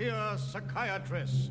[0.00, 1.50] frontier psychiatrist.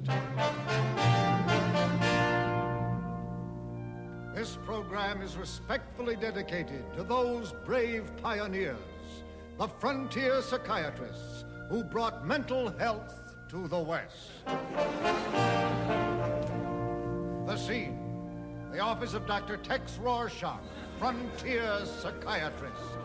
[4.33, 8.77] This program is respectfully dedicated to those brave pioneers,
[9.59, 14.31] the frontier psychiatrists who brought mental health to the West.
[17.45, 17.97] The scene
[18.71, 19.57] the office of Dr.
[19.57, 20.61] Tex Rorschach,
[20.99, 22.98] frontier psychiatrist.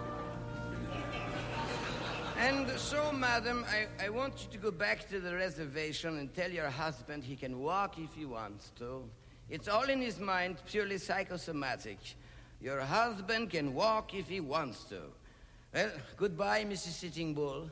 [2.38, 6.50] And so, madam, I, I want you to go back to the reservation and tell
[6.50, 9.04] your husband he can walk if he wants to.
[9.48, 11.98] It's all in his mind, purely psychosomatic.
[12.60, 15.00] Your husband can walk if he wants to.
[15.72, 16.92] Well, goodbye, Mrs.
[16.92, 17.70] Sitting Bull.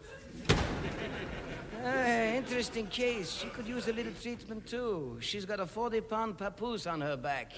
[1.82, 1.88] Uh,
[2.36, 3.32] interesting case.
[3.32, 5.18] She could use a little treatment too.
[5.20, 7.52] She's got a 40 pound papoose on her back.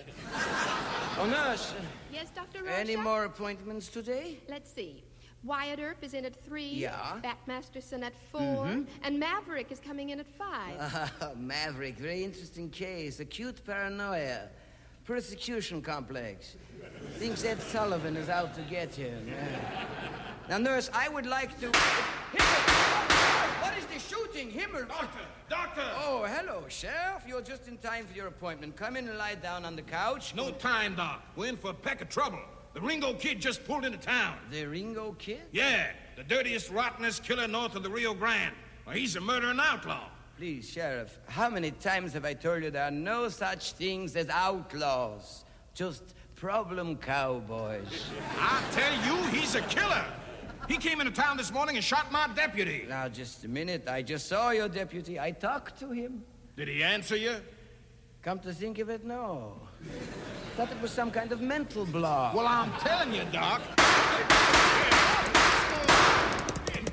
[1.19, 1.75] oh, nurse.
[2.13, 2.63] Yes, Dr.
[2.63, 2.79] Rorschach?
[2.79, 4.39] Any more appointments today?
[4.49, 5.03] Let's see.
[5.45, 6.71] Wyatt Earp is in at three.
[6.71, 7.19] Yeah.
[7.23, 8.83] Bat Masterson at 4 mm-hmm.
[9.03, 11.11] And Maverick is coming in at five.
[11.21, 13.21] Uh, Maverick, very interesting case.
[13.21, 14.49] Acute paranoia.
[15.05, 16.57] Persecution complex.
[17.19, 19.29] Thinks Ed Sullivan is out to get him.
[19.29, 19.87] Yeah.
[20.49, 21.71] Now, nurse, I would like to.
[22.33, 23.63] Himmel!
[23.63, 24.51] What is the shooting?
[24.51, 24.87] Himmel!
[24.89, 25.21] Doctor!
[25.51, 25.83] Doctor!
[25.97, 27.25] Oh, hello, Sheriff.
[27.27, 28.77] You're just in time for your appointment.
[28.77, 30.35] Come in and lie down on the couch.
[30.35, 31.23] No time, Doc.
[31.37, 32.41] We're in for a peck of trouble.
[32.75, 34.37] The Ringo Kid just pulled into town.
[34.51, 35.43] The Ringo Kid?
[35.53, 38.55] Yeah, the dirtiest, rottenest killer north of the Rio Grande.
[38.85, 40.09] Well, he's a murdering outlaw.
[40.37, 44.29] Please, Sheriff, how many times have I told you there are no such things as
[44.29, 45.45] outlaws?
[45.73, 46.03] Just
[46.35, 48.11] problem cowboys.
[48.39, 50.05] I tell you, he's a killer.
[50.67, 52.87] He came into town this morning and shot my deputy.
[52.89, 53.87] Now, just a minute.
[53.87, 55.21] I just saw your deputy.
[55.21, 56.25] I talked to him.
[56.57, 57.37] Did he answer you?
[58.25, 59.53] Come to think of it, no.
[60.57, 62.35] Thought it was some kind of mental block.
[62.35, 63.61] Well, I'm telling you, Doc.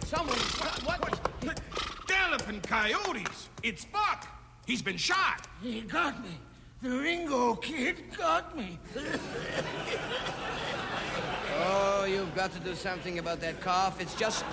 [0.03, 0.37] Someone.
[0.83, 0.99] What?
[0.99, 1.61] what?
[2.05, 3.47] Galloping coyotes.
[3.63, 4.27] It's Buck.
[4.67, 5.47] He's been shot.
[5.61, 6.37] He got me.
[6.81, 8.77] The Ringo kid got me.
[11.63, 14.01] Oh, you've got to do something about that cough.
[14.01, 14.43] It's just.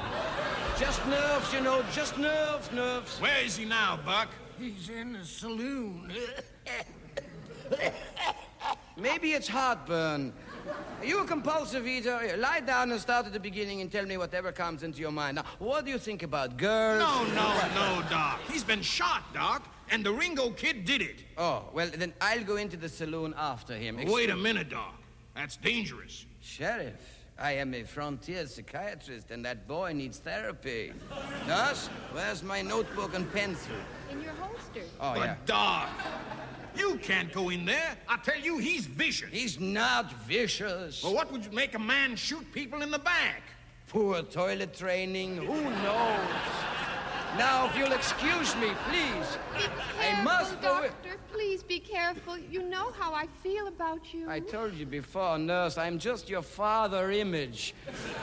[0.78, 1.82] just nerves, you know.
[1.92, 3.18] Just nerves, nerves.
[3.18, 4.28] Where is he now, Buck?
[4.60, 6.12] He's in the saloon.
[8.96, 10.32] Maybe it's heartburn.
[11.00, 12.36] Are you a compulsive eater?
[12.36, 15.36] Lie down and start at the beginning and tell me whatever comes into your mind.
[15.36, 16.98] Now, what do you think about girls?
[16.98, 18.40] No, no, no, Doc.
[18.50, 21.22] He's been shot, Doc, and the Ringo kid did it.
[21.36, 23.98] Oh, well, then I'll go into the saloon after him.
[24.00, 24.94] Ex- Wait a minute, Doc.
[25.36, 26.26] That's dangerous.
[26.42, 27.00] Sheriff,
[27.38, 30.92] I am a frontier psychiatrist, and that boy needs therapy.
[31.46, 33.76] Nurse, where's my notebook and pencil?
[34.10, 34.82] In your holster.
[35.00, 35.34] Oh, but yeah.
[35.46, 35.88] Doc,
[36.78, 37.96] you can't go in there.
[38.08, 39.28] I tell you, he's vicious.
[39.30, 41.02] He's not vicious.
[41.02, 43.42] Well, what would make a man shoot people in the back?
[43.88, 45.38] Poor toilet training.
[45.38, 46.18] Who knows?
[47.36, 49.38] Now, if you'll excuse me, please.
[49.54, 50.80] Be careful, I must go.
[50.82, 51.16] Doctor.
[51.32, 52.38] Please be careful.
[52.38, 54.28] You know how I feel about you.
[54.28, 57.74] I told you before, nurse, I'm just your father image.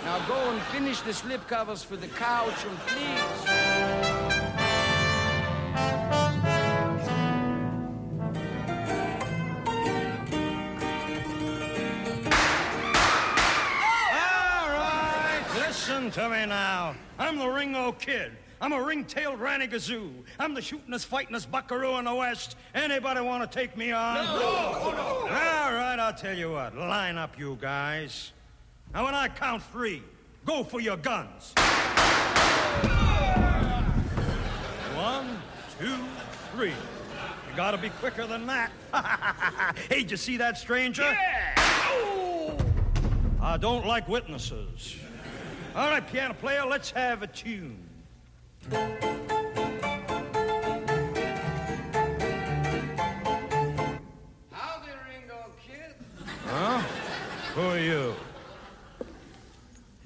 [0.03, 4.25] Now go and finish the slipcovers for the couch and please.
[16.05, 16.95] Listen to me now.
[17.17, 18.31] I'm the Ringo Kid.
[18.61, 20.11] I'm a ring-tailed Ranny Gazoo.
[20.39, 22.57] I'm the shootingest, fightingest buckaroo in the West.
[22.75, 24.16] Anybody want to take me on?
[24.16, 25.03] No, no, no.
[25.21, 26.75] All right, I'll tell you what.
[26.75, 28.33] Line up, you guys.
[28.93, 30.03] Now, when I count three,
[30.45, 31.53] go for your guns.
[34.95, 35.39] One,
[35.79, 35.97] two,
[36.53, 36.69] three.
[36.69, 38.72] You gotta be quicker than that.
[39.89, 41.01] hey, did you see that stranger?
[41.01, 41.55] Yeah!
[41.57, 42.57] Oh!
[43.41, 44.97] I don't like witnesses.
[45.75, 47.77] All right, piano player, let's have a tune.
[48.71, 48.93] Howdy,
[55.09, 55.95] Ringo Kid.
[56.45, 56.79] Huh?
[57.55, 58.16] Who are you?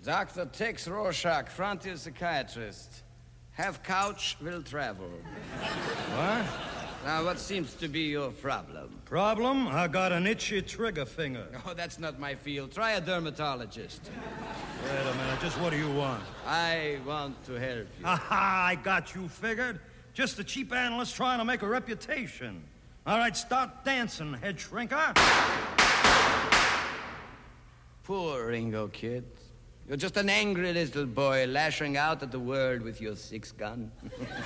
[0.04, 0.46] Dr.
[0.46, 3.04] Tex Rorschach, frontier psychiatrist.
[3.52, 5.12] Have couch, will travel.
[6.16, 6.46] What?
[7.06, 8.90] Now, what seems to be your problem?
[9.06, 9.68] Problem?
[9.68, 11.48] I got an itchy trigger finger.
[11.66, 12.72] Oh, that's not my field.
[12.72, 14.02] Try a dermatologist.
[14.84, 16.24] Wait a minute, just what do you want?
[16.46, 18.06] I want to help you.
[18.06, 19.80] Aha, I got you figured.
[20.14, 22.64] Just a cheap analyst trying to make a reputation.
[23.06, 25.16] All right, start dancing, head shrinker.
[28.04, 29.26] Poor Ringo Kid.
[29.90, 33.92] You're just an angry little boy lashing out at the world with your six gun.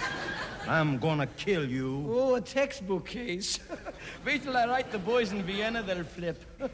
[0.69, 2.07] I'm gonna kill you.
[2.09, 3.59] Oh, a textbook case.
[4.25, 6.41] Wait till I write the boys in Vienna, they'll flip.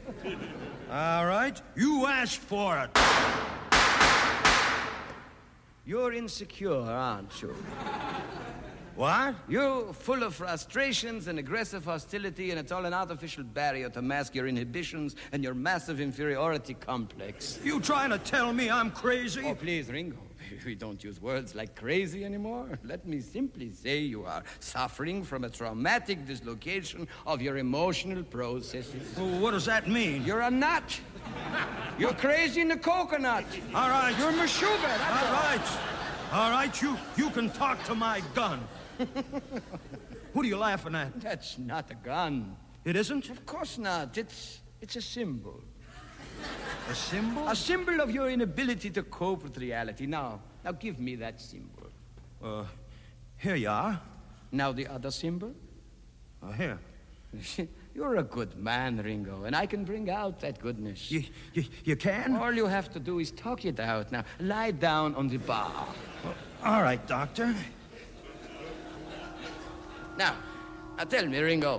[0.88, 2.96] All right, you asked for it.
[5.84, 7.52] You're insecure, aren't you?
[9.00, 9.34] What?
[9.48, 14.34] You're full of frustrations and aggressive hostility, and it's all an artificial barrier to mask
[14.34, 17.58] your inhibitions and your massive inferiority complex.
[17.64, 19.40] You trying to tell me I'm crazy?
[19.46, 20.18] Oh, please, Ringo.
[20.66, 22.78] We don't use words like crazy anymore.
[22.84, 29.16] Let me simply say you are suffering from a traumatic dislocation of your emotional processes.
[29.16, 30.24] Well, what does that mean?
[30.24, 31.00] You're a nut.
[31.98, 33.46] You're crazy in the coconut.
[33.74, 34.14] All right.
[34.18, 34.82] You're Meshuggah.
[34.82, 35.90] that's All right.
[36.32, 38.60] All right, you, you can talk to my gun.
[40.32, 41.20] what are you laughing at?
[41.20, 42.56] That's not a gun.
[42.84, 43.30] It isn't?
[43.30, 44.16] Of course not.
[44.16, 45.60] It's, it's a symbol.
[46.88, 47.48] A symbol?
[47.48, 50.06] A symbol of your inability to cope with reality.
[50.06, 51.86] Now, now give me that symbol.
[52.42, 52.64] Uh,
[53.36, 54.00] here you are.
[54.52, 55.54] Now the other symbol.
[56.42, 56.78] Uh, here.
[57.94, 61.10] You're a good man, Ringo, and I can bring out that goodness.
[61.10, 61.24] You,
[61.54, 62.36] you, you can?
[62.36, 64.12] All you have to do is talk it out.
[64.12, 65.88] Now, lie down on the bar.
[66.64, 67.54] All right, Doctor.
[70.20, 70.36] Now,
[70.98, 71.78] now tell me, Ringo.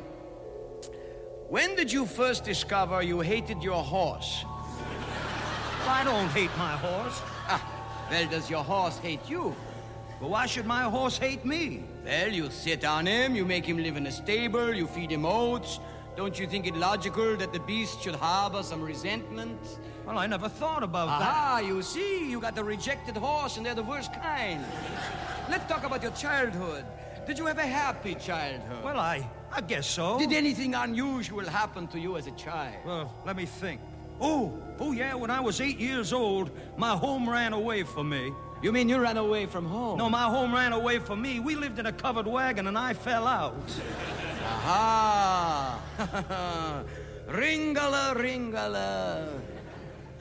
[1.47, 4.45] When did you first discover you hated your horse?
[5.88, 7.21] I don't hate my horse.
[7.47, 7.61] Ah,
[8.09, 9.55] well, does your horse hate you?
[10.19, 11.83] But why should my horse hate me?
[12.03, 15.23] Well, you sit on him, you make him live in a stable, you feed him
[15.23, 15.79] oats.
[16.17, 19.61] Don't you think it logical that the beast should harbor some resentment?
[20.03, 21.31] Well, I never thought about Aha, that.
[21.31, 24.65] Ah, you see, you got the rejected horse, and they're the worst kind.
[25.47, 26.85] Let's talk about your childhood.
[27.25, 28.83] Did you have a happy childhood?
[28.83, 30.18] Well, I, I guess so.
[30.18, 32.77] Did anything unusual happen to you as a child?
[32.85, 33.79] Well, let me think.
[34.19, 38.33] Oh, oh yeah, when I was eight years old, my home ran away from me.
[38.62, 39.97] You mean you ran away from home?
[39.97, 41.39] No, my home ran away from me.
[41.39, 43.56] We lived in a covered wagon and I fell out.
[44.44, 45.81] Aha!
[47.27, 49.41] Ringala, ringala.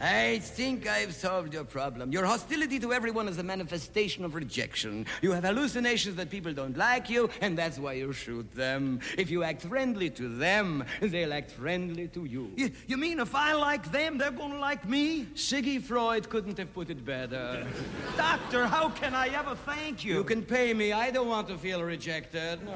[0.01, 2.11] I think I've solved your problem.
[2.11, 5.05] Your hostility to everyone is a manifestation of rejection.
[5.21, 9.01] You have hallucinations that people don't like you, and that's why you shoot them.
[9.19, 12.51] If you act friendly to them, they'll act friendly to you.
[12.57, 15.27] You, you mean if I like them, they're gonna like me?
[15.35, 17.67] Siggy Freud couldn't have put it better.
[18.17, 20.15] Doctor, how can I ever thank you?
[20.15, 20.93] You can pay me.
[20.93, 22.65] I don't want to feel rejected.
[22.65, 22.73] No.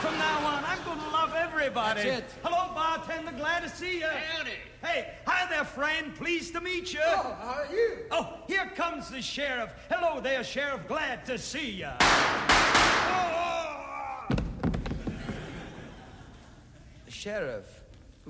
[0.00, 2.02] From now on, I'm gonna love everybody.
[2.02, 2.38] That's it.
[2.42, 3.32] Hello, bartender.
[3.32, 4.06] Glad to see you.
[4.06, 4.50] Howdy.
[4.82, 6.14] Hey, hi there, friend.
[6.14, 7.00] Pleased to meet you.
[7.04, 7.98] Oh, how are you?
[8.10, 9.70] Oh, here comes the sheriff.
[9.90, 10.86] Hello there, sheriff.
[10.88, 11.90] Glad to see you.
[17.08, 17.82] Sheriff,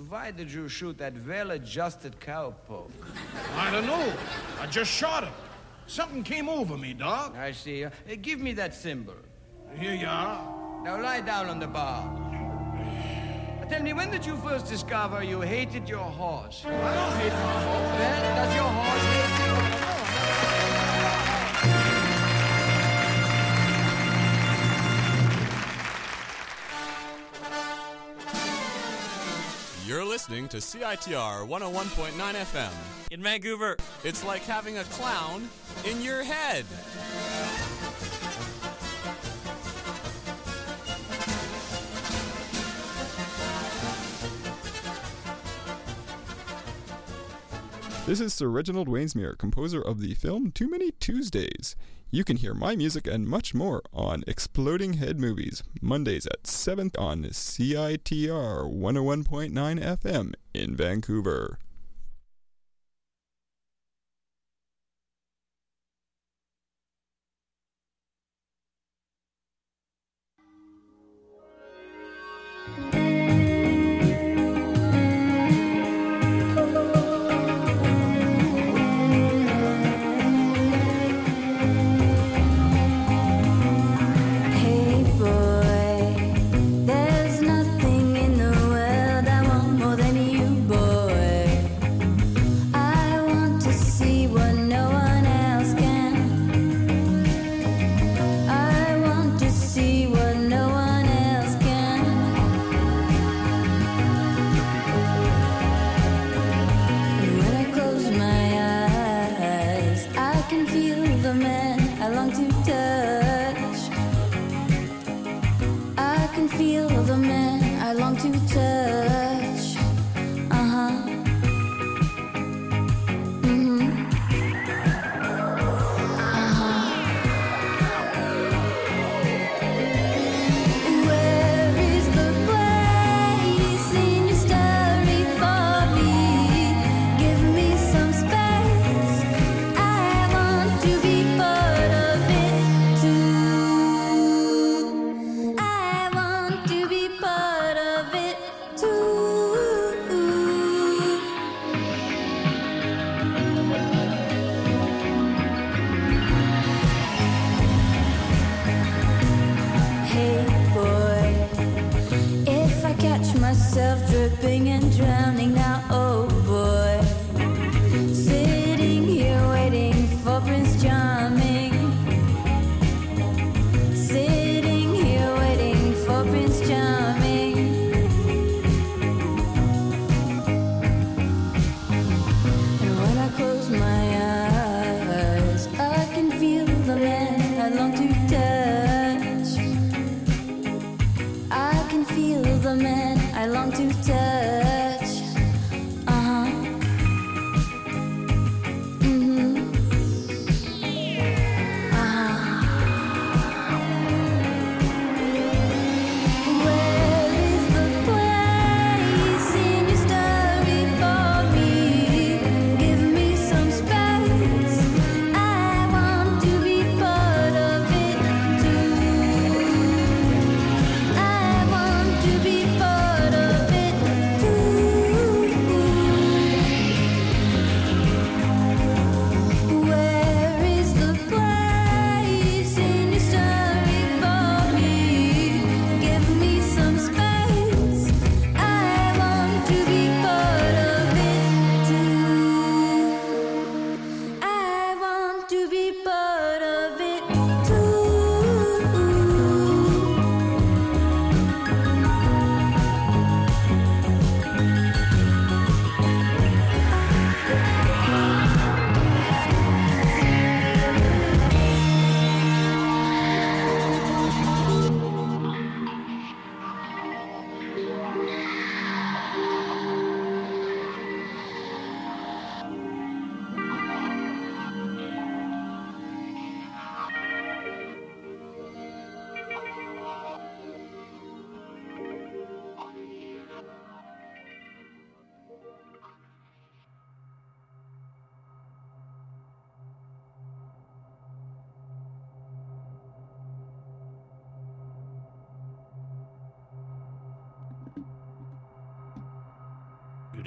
[0.09, 2.91] why did you shoot that well-adjusted cowpoke?
[3.57, 4.13] I don't know.
[4.61, 5.33] I just shot him.
[5.87, 7.35] Something came over me, Doc.
[7.37, 7.85] I see.
[7.85, 7.91] Uh,
[8.21, 9.15] give me that symbol.
[9.77, 10.83] Here you are.
[10.85, 12.29] Now lie down on the bar.
[13.69, 16.65] Now tell me, when did you first discover you hated your horse?
[16.65, 17.99] I don't hate my horse.
[17.99, 19.45] Well, does your horse hate
[29.85, 29.93] you?
[29.93, 32.73] You're listening to CITR 101.9 FM.
[33.11, 33.77] In Vancouver.
[34.03, 35.51] It's like having a clown
[35.85, 36.65] in your head.
[48.09, 51.77] This is Sir Reginald Wainsmere, composer of the film Too Many Tuesdays.
[52.11, 56.93] You can hear my music and much more on Exploding Head Movies, Mondays at 7
[56.97, 61.59] on CITR 101.9 FM in Vancouver.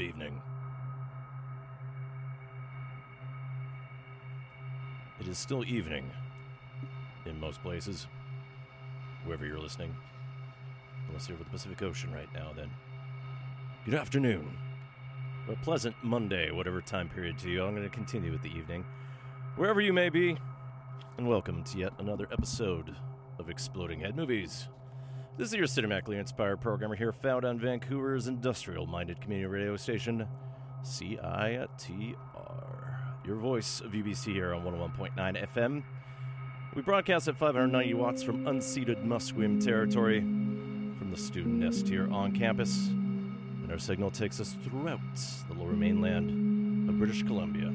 [0.01, 0.41] Evening.
[5.19, 6.09] It is still evening
[7.25, 8.07] in most places,
[9.23, 9.95] wherever you're listening.
[11.07, 12.71] Unless you're over the Pacific Ocean right now, then
[13.85, 14.57] good afternoon.
[15.49, 17.63] A pleasant Monday, whatever time period to you.
[17.63, 18.85] I'm going to continue with the evening,
[19.55, 20.37] wherever you may be,
[21.17, 22.95] and welcome to yet another episode
[23.37, 24.67] of Exploding Head Movies.
[25.37, 30.27] This is your cinematically inspired programmer here, found on Vancouver's industrial minded community radio station,
[30.83, 32.17] CITR.
[33.25, 35.83] Your voice of UBC here on 101.9 FM.
[36.75, 42.33] We broadcast at 590 watts from unceded Musqueam territory from the student nest here on
[42.33, 42.89] campus.
[42.89, 44.99] And our signal takes us throughout
[45.47, 47.67] the lower mainland of British Columbia.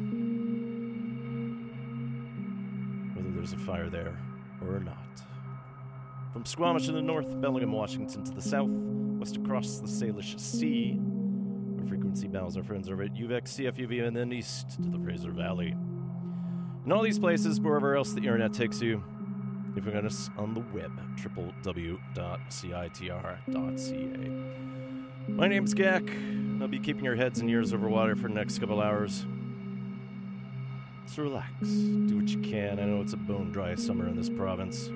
[3.15, 4.19] Whether there's a fire there
[4.61, 4.99] or not.
[6.37, 11.01] From Squamish in the north, Bellingham, Washington to the south, west across the Salish Sea,
[11.79, 15.31] our frequency bounds our friends over at UVic's, CFUV, and then east to the Fraser
[15.31, 15.75] Valley.
[16.85, 19.03] In all these places, wherever else the internet takes you,
[19.75, 22.03] you can find us on the web, www.citr.ca.
[25.33, 26.61] My name's Gak.
[26.61, 29.25] I'll be keeping your heads and ears over water for the next couple hours.
[31.07, 32.79] So relax, do what you can.
[32.79, 34.91] I know it's a bone dry summer in this province.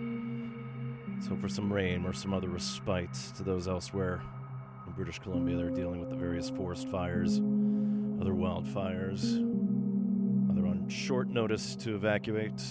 [1.20, 4.22] Let's hope for some rain or some other respite to those elsewhere.
[4.86, 7.36] In British Columbia, they're dealing with the various forest fires,
[8.22, 9.34] other wildfires,
[10.50, 12.62] either on short notice to evacuate,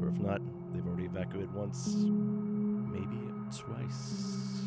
[0.00, 0.40] or if not,
[0.72, 3.18] they've already evacuated once, maybe
[3.50, 4.62] twice.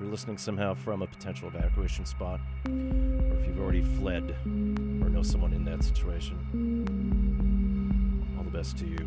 [0.00, 4.34] You're listening somehow from a potential evacuation spot, or if you've already fled
[5.02, 6.38] or know someone in that situation,
[8.38, 9.06] all the best to you.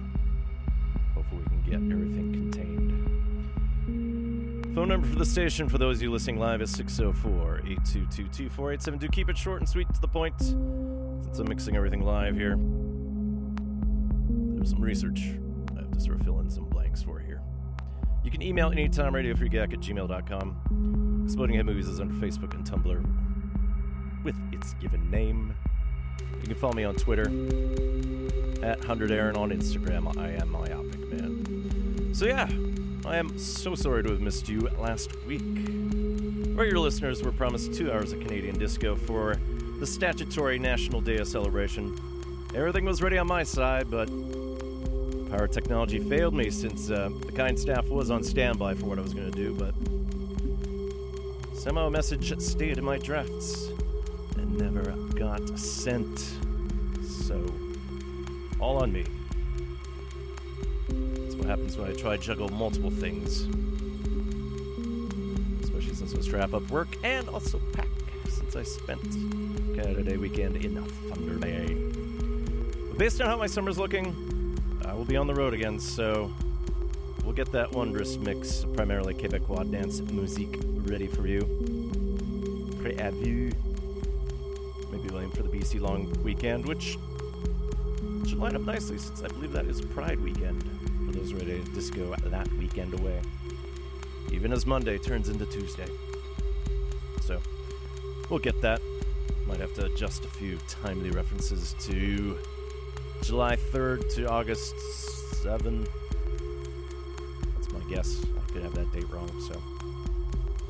[1.21, 2.91] Hopefully, we can get everything contained.
[4.73, 8.97] Phone number for the station for those of you listening live is 604 822 2487.
[8.97, 12.57] Do keep it short and sweet to the point since I'm mixing everything live here.
[14.55, 15.21] There's some research
[15.77, 17.43] I have to sort of fill in some blanks for here.
[18.23, 21.21] You can email anytime radiofreegak at gmail.com.
[21.25, 25.53] Exploding Head Movies is under Facebook and Tumblr with its given name.
[26.41, 27.23] You can follow me on Twitter
[28.63, 30.17] at 100Aaron on Instagram.
[30.17, 32.11] I am Myopic Man.
[32.13, 32.49] So, yeah,
[33.05, 35.41] I am so sorry to have missed you last week.
[35.41, 39.35] Your listeners were promised two hours of Canadian disco for
[39.79, 41.97] the statutory National Day of Celebration.
[42.53, 44.07] Everything was ready on my side, but
[45.31, 49.01] power technology failed me since uh, the kind staff was on standby for what I
[49.01, 49.73] was going to do, but
[51.57, 53.69] somehow a message stayed in my drafts
[54.37, 56.17] and never got sent.
[57.03, 57.45] So,
[58.59, 59.03] all on me.
[60.89, 63.43] That's what happens when I try to juggle multiple things.
[65.63, 67.87] Especially since I was wrap up work and also pack
[68.29, 69.03] since I spent
[69.75, 71.75] Canada Day weekend in Thunder Bay.
[72.89, 76.31] But based on how my summer's looking, I will be on the road again, so
[77.23, 81.41] we'll get that wondrous mix primarily Quebecois dance musique ready for you.
[82.81, 83.70] Prêt à vous.
[85.61, 86.97] BC long weekend, which
[88.27, 90.63] should line up nicely since I believe that is Pride weekend
[91.05, 93.21] for those ready to disco that weekend away.
[94.31, 95.85] Even as Monday turns into Tuesday.
[97.21, 97.39] So,
[98.29, 98.81] we'll get that.
[99.45, 102.39] Might have to adjust a few timely references to
[103.21, 104.73] July 3rd to August
[105.43, 105.87] 7th.
[107.55, 108.25] That's my guess.
[108.25, 109.61] I could have that date wrong, so.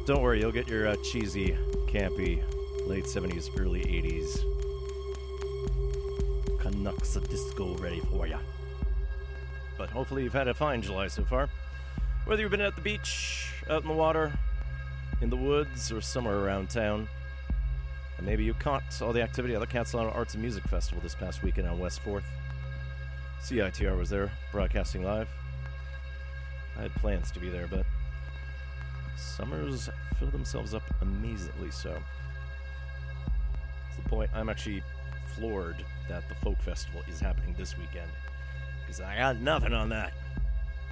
[0.06, 1.56] Don't worry, you'll get your uh, cheesy,
[1.88, 2.44] campy,
[2.88, 4.44] late 70s, early 80s
[6.82, 8.40] Canucks disco ready for ya.
[9.78, 11.48] But hopefully you've had a fine July so far.
[12.26, 14.32] Whether you've been at the beach, out in the water,
[15.22, 17.08] in the woods, or somewhere around town.
[18.18, 21.14] And maybe you caught all the activity at the Khatsahlano Arts and Music Festival this
[21.14, 22.24] past weekend on West 4th.
[23.44, 25.30] CITR was there, broadcasting live.
[26.80, 27.86] I had plans to be there, but
[29.18, 31.94] summers fill themselves up amazingly so.
[33.92, 34.82] To the point I'm actually
[35.36, 38.10] floored that the folk festival is happening this weekend
[38.82, 40.14] because I got nothing on that.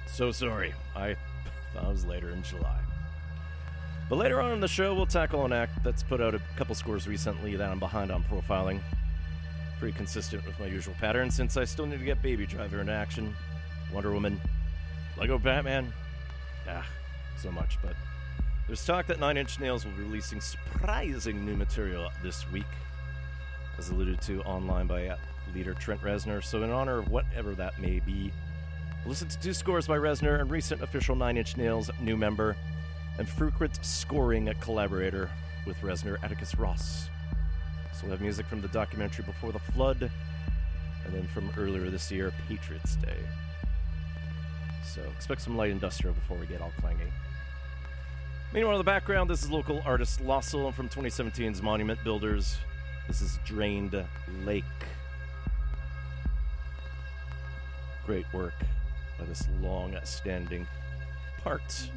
[0.06, 0.74] So sorry.
[0.96, 1.16] I
[1.74, 2.78] thought it was later in July.
[4.08, 6.74] But later on in the show, we'll tackle an act that's put out a couple
[6.74, 8.80] scores recently that I'm behind on profiling.
[9.78, 12.92] Pretty consistent with my usual pattern since I still need to get Baby Driver into
[12.92, 13.34] action,
[13.92, 14.40] Wonder Woman,
[15.16, 15.92] Lego Batman.
[16.68, 16.86] Ah,
[17.40, 17.94] so much, but
[18.66, 22.66] there's talk that Nine Inch Nails will be releasing surprising new material this week,
[23.80, 25.16] as alluded to online by
[25.54, 26.44] leader Trent Reznor.
[26.44, 28.30] So, in honor of whatever that may be,
[29.06, 32.56] listen to two scores by Reznor and recent official Nine Inch Nails new member
[33.18, 35.30] and frequent scoring collaborator
[35.66, 37.08] with Reznor Atticus Ross.
[37.94, 40.10] So we have music from the documentary Before the Flood,
[41.06, 43.16] and then from earlier this year, Patriots Day.
[44.84, 47.10] So expect some light industrial before we get all clangy.
[48.52, 52.58] Meanwhile, in the background, this is local artist Loscil from 2017's Monument Builders.
[53.10, 54.04] This is Drained
[54.44, 54.62] Lake.
[58.06, 58.54] Great work
[59.18, 60.64] by this long standing
[61.42, 61.90] part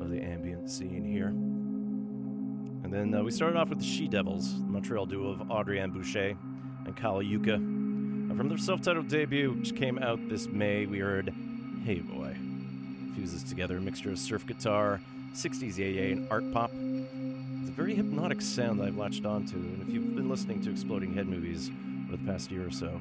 [0.00, 1.26] of the ambient scene here.
[1.26, 5.78] And then uh, we started off with the She Devils, the Montreal duo of Audrey
[5.78, 6.38] Ann Boucher
[6.86, 7.56] and Kyle Jukka.
[7.56, 11.34] And from their self titled debut, which came out this May, we heard
[11.84, 12.34] Hey Boy.
[13.14, 15.02] Fuses together a mixture of surf guitar,
[15.34, 16.70] 60s yay and art pop.
[17.64, 20.70] It's a very hypnotic sound that I've latched onto, and if you've been listening to
[20.70, 21.70] Exploding Head movies
[22.06, 23.00] over the past year or so,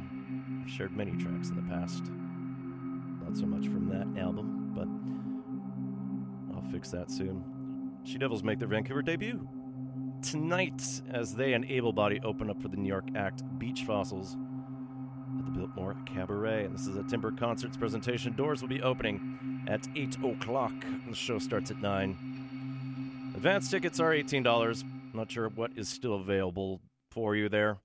[0.64, 2.06] I've shared many tracks in the past.
[3.26, 7.44] Not so much from that album, but I'll fix that soon.
[8.06, 9.46] She Devils make their Vancouver debut
[10.22, 14.38] tonight as they and Able Body open up for the New York act Beach Fossils
[15.40, 16.64] at the Biltmore Cabaret.
[16.64, 18.32] And this is a Timber Concerts presentation.
[18.32, 20.74] Doors will be opening at 8 o'clock.
[21.10, 22.33] The show starts at 9.
[23.44, 24.86] Advance tickets are $18.
[25.14, 26.80] Not sure what is still available
[27.12, 27.80] for you there.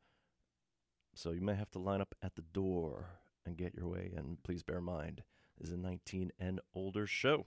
[1.16, 3.06] So you may have to line up at the door
[3.44, 5.24] and get your way And Please bear in mind,
[5.58, 7.46] this is a 19 and older show.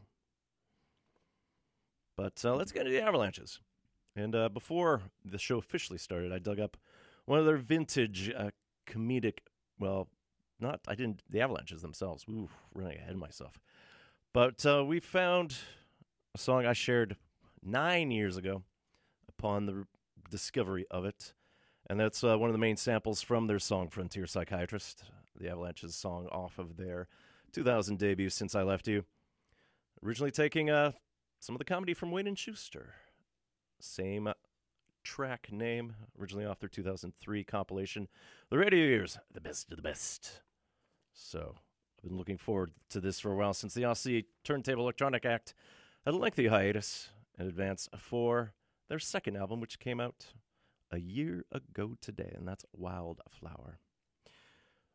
[2.18, 3.62] But uh, let's get into the avalanches.
[4.14, 6.76] And uh, before the show officially started, I dug up
[7.24, 8.50] one of their vintage uh,
[8.86, 9.38] comedic,
[9.80, 10.10] well,
[10.60, 12.26] not, I didn't, the avalanches themselves.
[12.30, 13.58] Ooh, running ahead of myself.
[14.34, 15.56] But uh, we found
[16.36, 17.16] a song I shared
[17.64, 18.64] nine years ago
[19.28, 19.86] upon the
[20.30, 21.34] discovery of it.
[21.90, 25.04] And that's uh, one of the main samples from their song Frontier Psychiatrist,
[25.40, 27.08] the Avalanches song off of their
[27.52, 29.04] 2000 debut, Since I Left You.
[30.06, 30.94] Originally taking uh,
[31.40, 32.94] some of the comedy from Wayne and Shuster.
[33.80, 34.32] Same
[35.04, 38.08] track name, originally off their 2003 compilation,
[38.50, 40.42] The Radio Years, the best of the best.
[41.14, 41.56] So
[41.98, 45.54] I've been looking forward to this for a while since the Aussie Turntable Electronic Act
[46.06, 47.10] had a lengthy hiatus
[47.42, 48.54] in advance for
[48.88, 50.28] their second album, which came out
[50.92, 53.80] a year ago today, and that's Wildflower.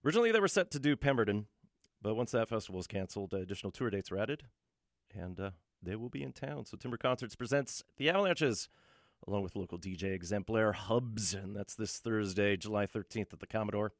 [0.04, 1.46] Originally, they were set to do Pemberton,
[2.00, 4.44] but once that festival was canceled, additional tour dates were added,
[5.14, 5.50] and uh,
[5.82, 6.64] they will be in town.
[6.64, 8.68] So Timber Concerts presents the Avalanches,
[9.26, 13.92] along with local DJ Exemplar Hubs, and that's this Thursday, July 13th at the Commodore.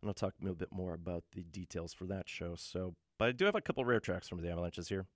[0.00, 2.54] And I'll talk a little bit more about the details for that show.
[2.56, 5.06] So, but I do have a couple rare tracks from the Avalanches here,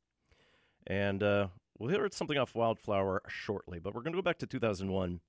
[0.87, 3.79] and uh, we'll hear something off Wildflower shortly.
[3.79, 5.21] But we're going to go back to 2001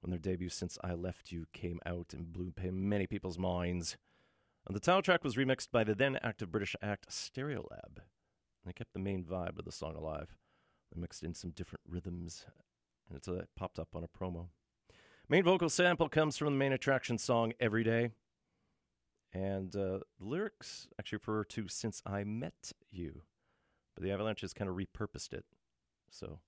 [0.00, 3.96] when their debut "Since I Left You" came out and blew many people's minds.
[4.66, 7.98] And the title track was remixed by the then active British act Stereolab.
[8.64, 10.36] They kept the main vibe of the song alive.
[10.94, 12.44] They mixed in some different rhythms,
[13.08, 14.48] and it's, it popped up on a promo.
[15.28, 18.10] Main vocal sample comes from the main attraction song Every Day.
[19.32, 23.22] And uh, the lyrics actually refer to Since I Met You.
[23.94, 25.44] But the Avalanches kind of repurposed it.
[26.10, 26.38] So,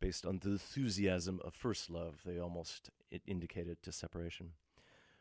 [0.00, 2.90] based on the enthusiasm of first love, they almost
[3.26, 4.52] indicated to separation.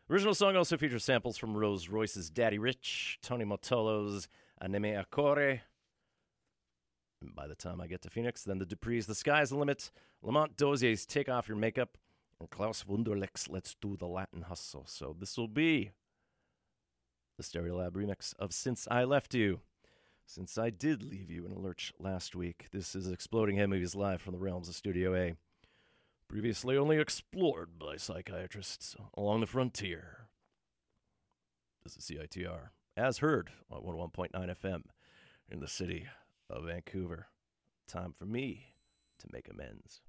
[0.10, 4.28] Original song also features samples from Rose Royce's Daddy Rich, Tony Mottola's
[4.60, 5.62] Anime Acore.
[7.22, 9.92] And by the time I get to Phoenix, then the Dupree's The Sky's the Limit,
[10.22, 11.98] Lamont Dozier's Take Off Your Makeup,
[12.40, 14.86] and Klaus Wunderlich's Let's Do the Latin Hustle.
[14.88, 15.92] So this will be
[17.38, 19.62] the Stereolab remix of Since I Left You.
[20.34, 23.96] Since I did leave you in a lurch last week, this is Exploding Head Movies
[23.96, 25.36] live from the realms of Studio A.
[26.30, 30.30] Previously only explored by psychiatrists along the frontier.
[31.84, 34.84] This is CITR, as heard on 101.9 FM
[35.50, 36.08] in the city
[36.50, 37.28] of Vancouver.
[37.86, 38.68] Time for me
[39.20, 40.00] to make amends.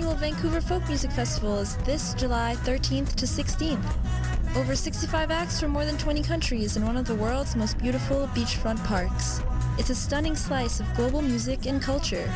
[0.00, 3.84] Annual Vancouver Folk Music Festival is this July 13th to 16th.
[4.56, 8.26] Over 65 acts from more than 20 countries in one of the world's most beautiful
[8.28, 9.42] beachfront parks.
[9.76, 12.32] It's a stunning slice of global music and culture.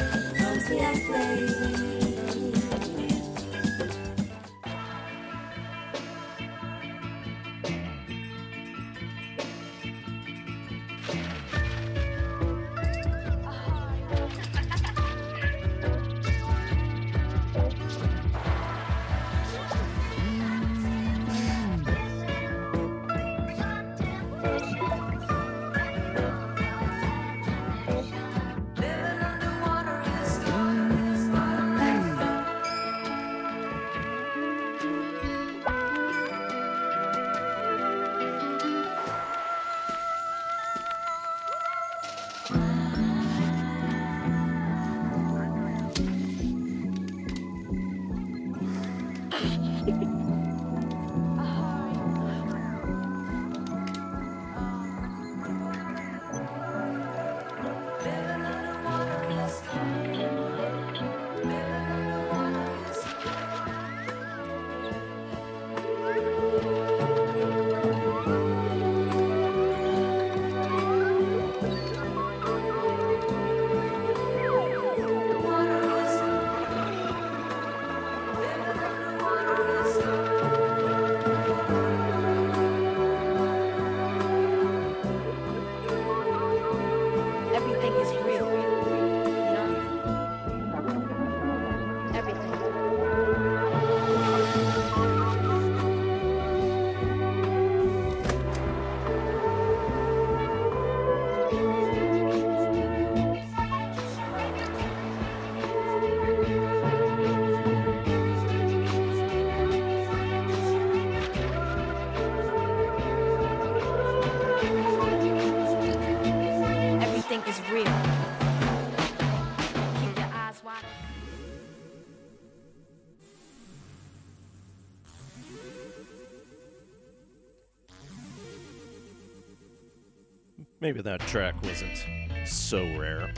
[130.84, 132.04] Maybe that track wasn't
[132.44, 133.32] so rare,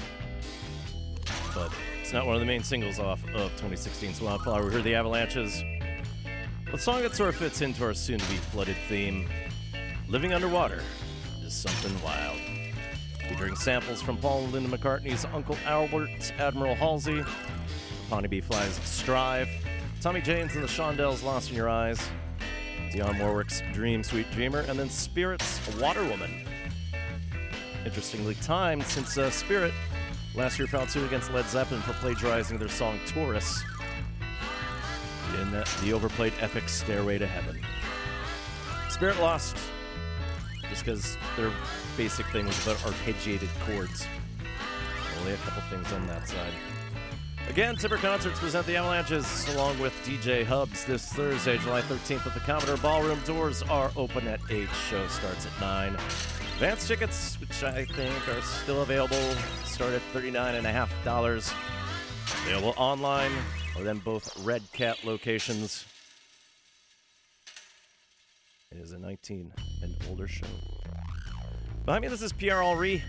[1.54, 1.70] but
[2.02, 4.64] it's not one of the main singles off of 2016 Swampflower.
[4.64, 5.62] We heard the Avalanches.
[6.72, 9.28] The song that sort of fits into our soon to be flooded theme
[10.08, 10.82] Living Underwater
[11.44, 12.36] is Something Wild.
[13.28, 17.22] Featuring samples from Paul and Linda McCartney's Uncle Albert, Admiral Halsey,
[18.10, 18.40] Bonnie B.
[18.40, 19.48] Fly's Strive,
[20.00, 22.10] Tommy James and the Shondells Lost in Your Eyes,
[22.90, 26.42] Dionne Warwick's Dream Sweet Dreamer, and then Spirit's Water Woman.
[27.86, 29.72] Interestingly timed since uh, Spirit
[30.34, 33.62] last year filed suit against Led Zeppelin for plagiarizing their song Taurus
[35.40, 37.64] in uh, the overplayed epic Stairway to Heaven.
[38.90, 39.56] Spirit lost
[40.68, 41.52] just because their
[41.96, 44.04] basic thing was about arpeggiated chords.
[45.20, 46.52] Only a couple things on that side.
[47.48, 52.34] Again, Timber Concerts present the Avalanches along with DJ Hubs this Thursday, July 13th at
[52.34, 53.20] the Commodore Ballroom.
[53.24, 54.68] Doors are open at 8.
[54.90, 55.96] Show starts at 9.
[56.56, 59.20] Advance tickets, which I think are still available,
[59.66, 61.54] start at $39.5.
[62.46, 63.30] Available online
[63.76, 65.84] or then both Red Cat locations.
[68.72, 70.46] It is a 19 and older show.
[71.84, 73.02] Behind me, this is Pierre Henry.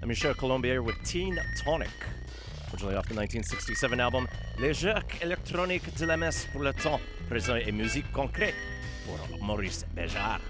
[0.00, 1.90] I'm Michel Colombier with Teen Tonic,
[2.70, 4.28] originally off the 1967 album
[4.60, 8.54] Les Jerks électroniques de la messe pour le temps, présent et musique concrète
[9.04, 10.40] pour Maurice Béjart.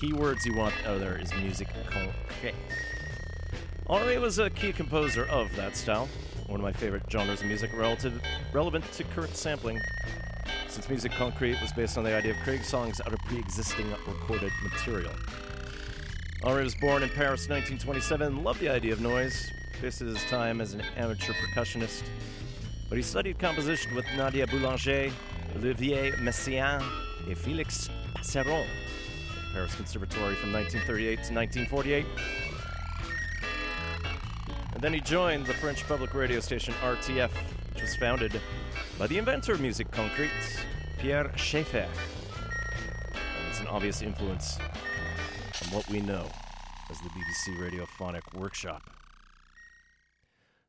[0.00, 0.74] The key words you want.
[0.86, 1.68] Oh, there is music.
[1.90, 2.54] Concrète.
[3.88, 6.08] Henry was a key composer of that style,
[6.46, 8.18] one of my favorite genres of music relative,
[8.52, 9.78] relevant to current sampling.
[10.68, 13.90] Since Music Concrete was based on the idea of creating songs out of pre existing
[14.06, 15.12] recorded material.
[16.42, 19.50] Henry was born in Paris in 1927 and loved the idea of noise,
[19.82, 22.04] based his time as an amateur percussionist.
[22.88, 25.10] But he studied composition with Nadia Boulanger,
[25.56, 26.82] Olivier Messiaen,
[27.26, 28.66] and Félix Passerone
[29.52, 32.06] Paris Conservatory from 1938 to 1948.
[34.72, 37.30] And then he joined the French public radio station RTF,
[37.74, 38.40] which was founded
[38.98, 40.30] by the inventor of music concrete,
[40.98, 41.88] Pierre Schaeffer.
[43.08, 44.58] And it's an obvious influence
[45.64, 46.26] on what we know
[46.88, 48.82] as the BBC Radiophonic Workshop.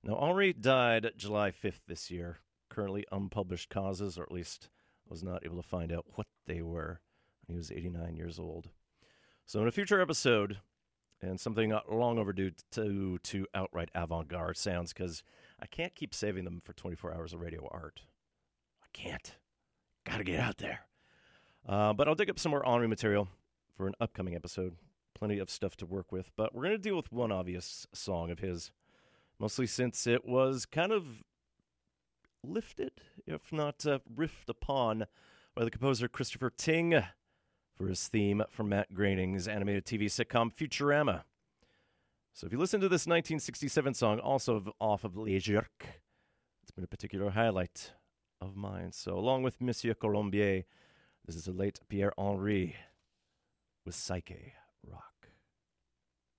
[0.04, 2.40] Now, Henry died July 5th this year,
[2.70, 4.70] currently unpublished causes, or at least
[5.08, 7.02] was not able to find out what they were
[7.48, 8.70] he was 89 years old.
[9.46, 10.58] So, in a future episode,
[11.22, 15.24] and something long overdue to, to outright avant garde sounds, because
[15.62, 18.02] I can't keep saving them for 24 hours of radio art.
[18.82, 19.36] I can't.
[20.04, 20.82] Gotta get out there.
[21.68, 23.28] Uh, but I'll dig up some more Henry material
[23.76, 24.76] for an upcoming episode.
[25.14, 28.32] Plenty of stuff to work with, but we're going to deal with one obvious song
[28.32, 28.72] of his,
[29.38, 31.24] mostly since it was kind of
[32.44, 32.92] lifted,
[33.28, 35.06] if not uh, riffed upon,
[35.54, 37.06] by the composer Christopher Tyng
[37.76, 41.24] for his theme from Matt Groening's animated TV sitcom Futurama.
[42.34, 45.86] So if you listen to this 1967 song, also off of Les Jerk,
[46.64, 47.92] it's been a particular highlight
[48.40, 48.92] of mine.
[48.92, 50.64] So along with Monsieur Colombier,
[51.26, 52.76] this is the late Pierre Henry
[53.86, 54.54] with Psyche
[54.88, 55.28] Rock.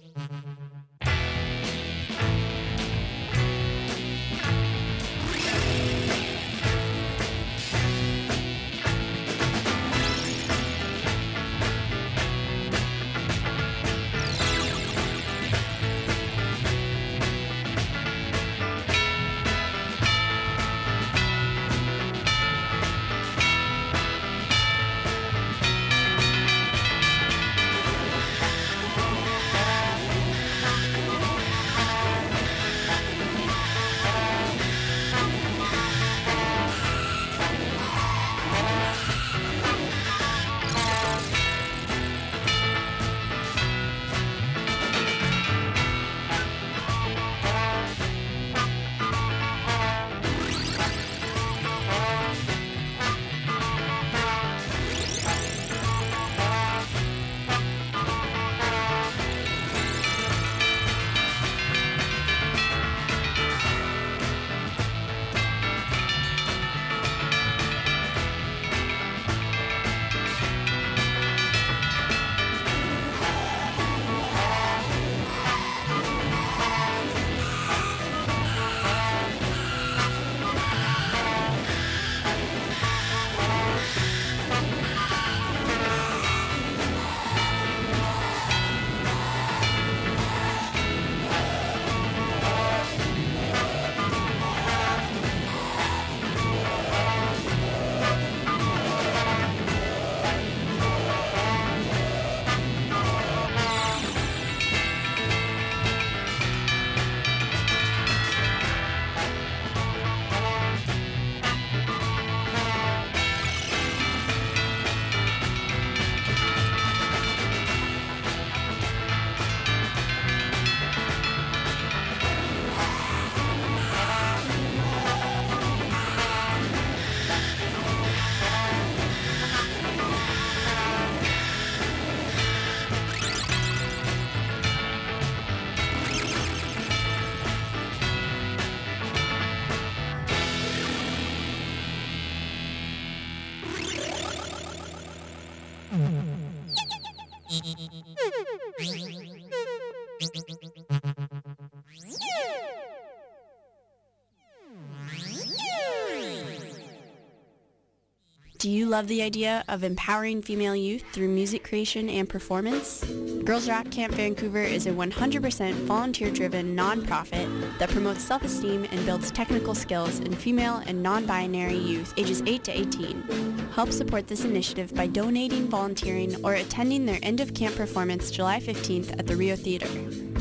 [158.69, 163.03] Do you love the idea of empowering female youth through music creation and performance?
[163.43, 169.73] Girls Rock Camp Vancouver is a 100% volunteer-driven nonprofit that promotes self-esteem and builds technical
[169.73, 173.69] skills in female and non-binary youth ages 8 to 18.
[173.73, 178.59] Help support this initiative by donating, volunteering, or attending their end of camp performance July
[178.59, 179.89] 15th at the Rio Theater.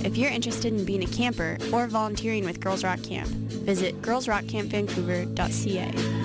[0.05, 6.18] If you're interested in being a camper or volunteering with Girls Rock Camp, visit girlsrockcampvancouver.ca.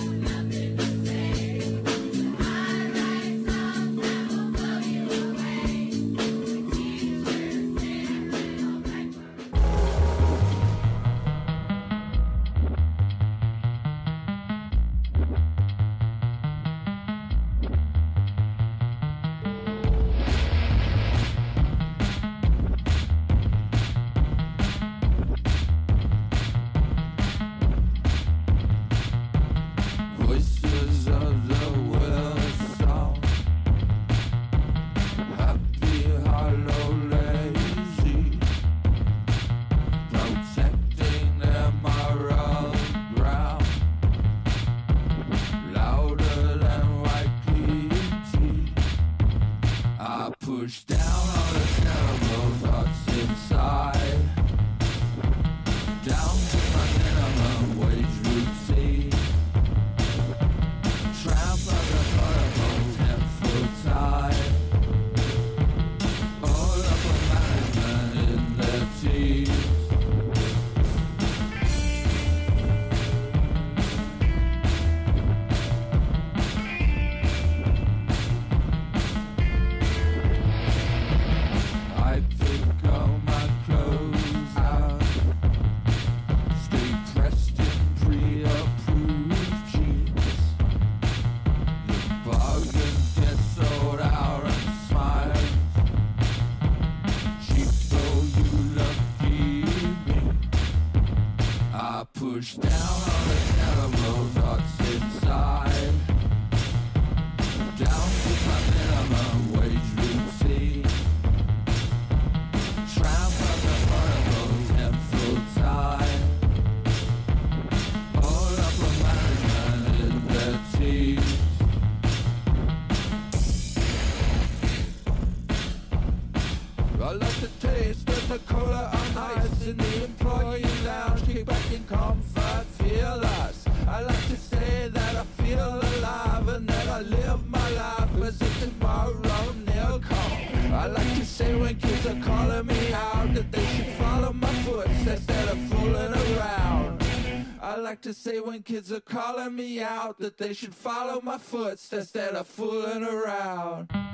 [148.03, 152.35] to say when kids are calling me out that they should follow my footsteps instead
[152.35, 154.12] of fooling around.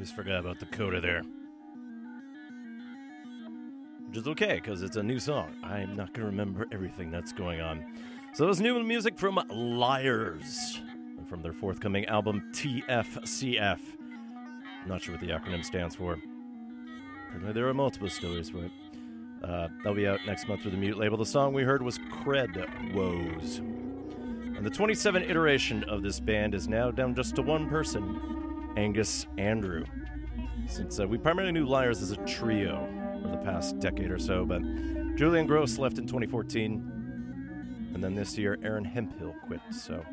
[0.00, 1.22] Always forgot about the coda there.
[4.08, 5.50] Which is okay, because it's a new song.
[5.62, 7.84] I'm not going to remember everything that's going on.
[8.32, 10.80] So, that new music from Liars
[11.26, 13.78] from their forthcoming album TFCF.
[14.82, 16.18] I'm not sure what the acronym stands for.
[17.26, 18.72] Apparently, there are multiple stories for it.
[19.44, 21.18] Uh, that'll be out next month through the Mute label.
[21.18, 23.58] The song we heard was Cred Woes.
[23.58, 29.26] And the 27 iteration of this band is now down just to one person, Angus
[29.38, 29.84] Andrew.
[30.68, 32.88] Since uh, we primarily knew Liars as a trio
[33.22, 34.62] for the past decade or so, but
[35.16, 39.60] Julian Gross left in 2014, and then this year Aaron Hemphill quit.
[39.72, 40.04] So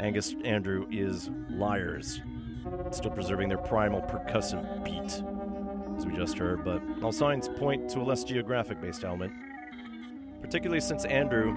[0.00, 2.20] Angus Andrew is Liars,
[2.90, 5.22] still preserving their primal percussive beat,
[5.96, 9.32] as we just heard, but all signs point to a less geographic based element,
[10.40, 11.52] particularly since Andrew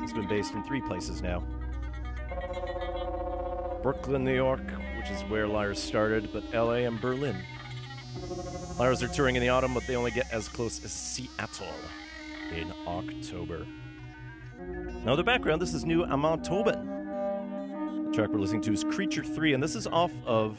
[0.00, 1.42] has been based in three places now.
[3.82, 4.62] Brooklyn, New York,
[5.06, 7.36] which is where Liars started, but LA and Berlin.
[8.76, 11.68] Liars are touring in the autumn, but they only get as close as Seattle
[12.52, 13.64] in October.
[15.04, 18.06] Now, the background this is new Amon Tobin.
[18.06, 20.58] The track we're listening to is Creature 3, and this is off of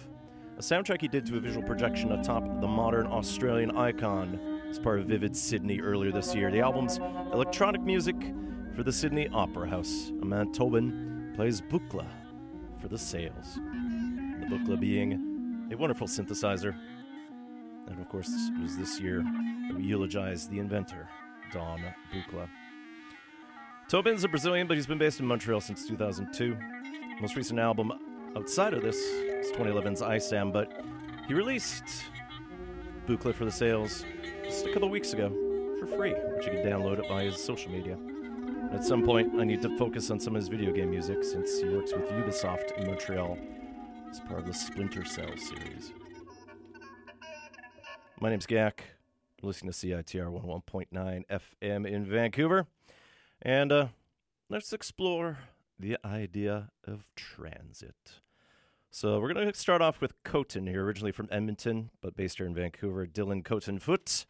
[0.57, 4.99] a soundtrack he did to a visual projection atop the modern Australian icon as part
[4.99, 6.51] of Vivid Sydney earlier this year.
[6.51, 6.99] The album's
[7.33, 8.15] electronic music
[8.75, 10.13] for the Sydney Opera House.
[10.21, 12.05] Amon Tobin plays Buchla
[12.79, 13.59] for the Sails.
[14.47, 16.73] Buchla being a wonderful synthesizer.
[17.87, 19.23] And of course, it was this year
[19.67, 21.07] that we eulogized the inventor,
[21.51, 21.83] Don
[22.13, 22.47] Buchla.
[23.89, 26.57] Tobin's a Brazilian, but he's been based in Montreal since 2002.
[27.21, 27.91] Most recent album
[28.35, 30.71] outside of this is 2011's ISAM, but
[31.27, 32.05] he released
[33.05, 34.05] Buchla for the Sails
[34.43, 35.29] just a couple weeks ago
[35.79, 37.97] for free, which you can download it via his social media.
[38.73, 41.59] At some point, I need to focus on some of his video game music since
[41.59, 43.37] he works with Ubisoft in Montreal
[44.09, 45.91] as part of the Splinter Cell series.
[48.19, 48.79] My name's Gak.
[49.41, 52.67] Listening to CITR 101.9 FM in Vancouver.
[53.41, 53.87] And uh,
[54.49, 55.39] let's explore
[55.77, 58.21] the idea of transit.
[58.89, 62.47] So we're going to start off with Khotin here, originally from Edmonton, but based here
[62.47, 64.25] in Vancouver, Dylan Khotin-Foote.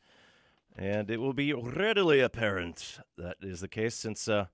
[0.76, 4.48] And it will be readily apparent that is the case since uh,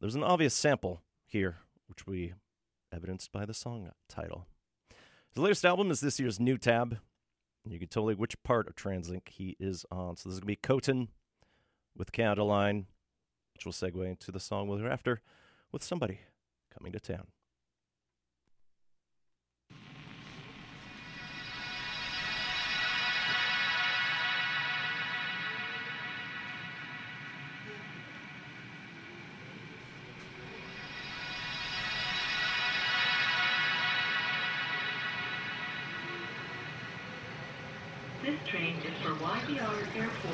[0.00, 1.58] there's an obvious sample here,
[1.88, 2.34] which be
[2.94, 4.46] evidenced by the song title.
[5.34, 6.98] The latest album is this year's New Tab.
[7.68, 10.16] You can tell which part of TransLink he is on.
[10.16, 11.08] So this is going to be Khotin
[11.96, 12.86] with Canada Line,
[13.54, 15.22] which will segue into the song we'll hear after
[15.72, 16.20] with somebody
[16.72, 17.26] coming to town.
[39.94, 40.33] Airport.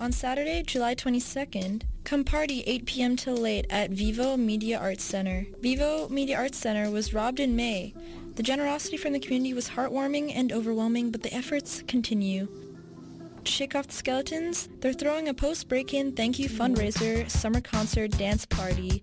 [0.00, 3.16] On Saturday, July 22nd, come party 8 p.m.
[3.16, 5.44] till late at Vivo Media Arts Center.
[5.60, 7.92] Vivo Media Arts Center was robbed in May.
[8.36, 12.48] The generosity from the community was heartwarming and overwhelming, but the efforts continue.
[13.44, 19.02] Shake off the skeletons, they're throwing a post-break-in thank you fundraiser summer concert dance party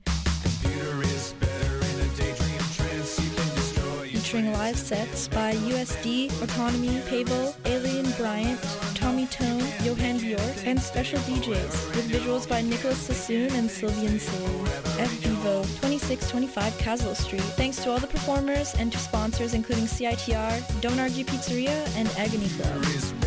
[4.28, 8.60] featuring live sets by USD, Autonomy, Pavo, Alien Bryant,
[9.08, 14.66] Tommy Tone, Johan Bjork, and special DJs with visuals by Nicholas Sassoon and Sylvian Sulu
[15.01, 17.39] at Vivo, 2625 Kaslo Street.
[17.55, 22.49] Thanks to all the performers and to sponsors including CITR, Don't Argue Pizzeria, and Agony
[22.49, 23.26] Club.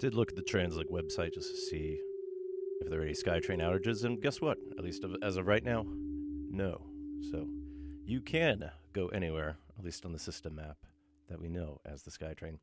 [0.00, 2.00] Did look at the Translink website just to see
[2.80, 4.56] if there are any SkyTrain outages, and guess what?
[4.78, 6.80] At least as of right now, no.
[7.30, 7.46] So
[8.06, 10.78] you can go anywhere, at least on the system map
[11.28, 12.56] that we know as the SkyTrain.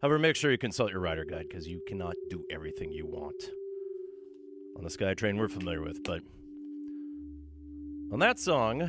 [0.00, 3.42] However, make sure you consult your rider guide because you cannot do everything you want
[4.76, 6.04] on the SkyTrain we're familiar with.
[6.04, 6.22] But
[8.12, 8.88] on that song,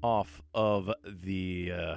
[0.00, 1.96] off of the uh,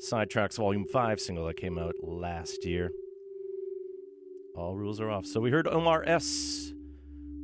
[0.00, 2.90] Side Traxx Volume 5 single that came out last year,
[4.56, 5.26] all rules are off.
[5.26, 6.72] So we heard Omar S.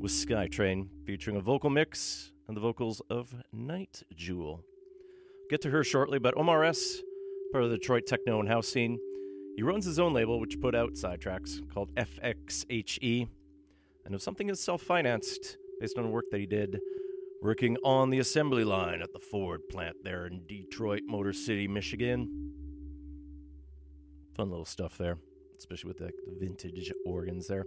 [0.01, 4.65] with SkyTrain featuring a vocal mix and the vocals of Nite Jewel.
[5.51, 7.03] Get to her shortly, but Omar S.,
[7.53, 8.99] part of the Detroit techno and house scene,
[9.57, 13.29] he runs his own label, which put out Side Traxx called FXHE.
[14.07, 16.81] And if something is self financed based on work that he did
[17.43, 22.53] working on the assembly line at the Ford plant there in Detroit, Motor City, Michigan,
[24.35, 25.19] fun little stuff there,
[25.63, 26.11] especially with the,
[26.41, 27.65] vintage organs there.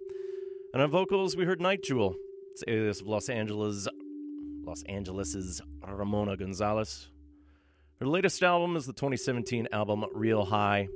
[0.73, 2.15] And on vocals, we heard Nite Jewel.
[2.51, 3.87] It's alias of Los Angeles,
[4.65, 7.07] Los Angeles's Ramona Gonzalez.
[8.01, 10.89] Her latest album is the 2017 album Real High.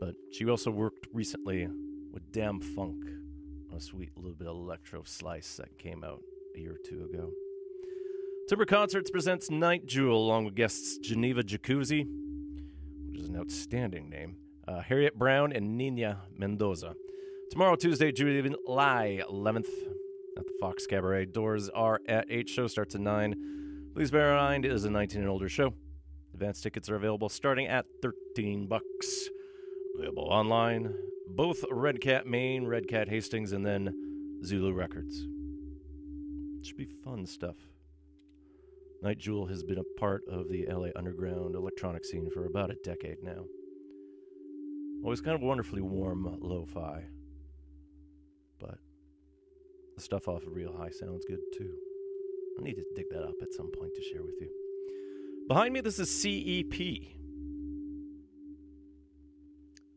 [0.00, 1.68] But she also worked recently
[2.12, 3.04] with Dâm-Funk
[3.70, 6.20] on a sweet little bit of electro slice that came out
[6.56, 7.30] a year or two ago.
[8.48, 12.04] Timbre Concerts presents Nite Jewel along with guests Geneva Jacuzzi,
[13.08, 14.36] which is an outstanding name,
[14.66, 16.94] uh, Harriet Brown, and Nina Mendoza.
[17.50, 19.68] Tomorrow, Tuesday, July 11th
[20.36, 21.26] at the Fox Cabaret.
[21.26, 23.90] Doors are at 8, show starts at 9.
[23.94, 25.72] Please bear in mind it is a 19 and older show.
[26.32, 29.28] Advance tickets are available starting at 13 bucks.
[29.96, 30.92] Available online,
[31.28, 35.26] both Red Cat Main, Red Cat Hastings, and then Zulu Records.
[36.66, 37.56] Should be fun stuff.
[39.02, 42.76] Nite Jewel has been a part of the LA underground electronic scene for about a
[42.82, 43.44] decade now.
[45.04, 47.04] Always kind of wonderfully warm lo fi.
[48.58, 48.78] But
[49.96, 51.74] the stuff off of Real High sounds good too.
[52.58, 54.48] I need to dig that up at some point to share with you.
[55.46, 56.78] Behind me, this is CEP,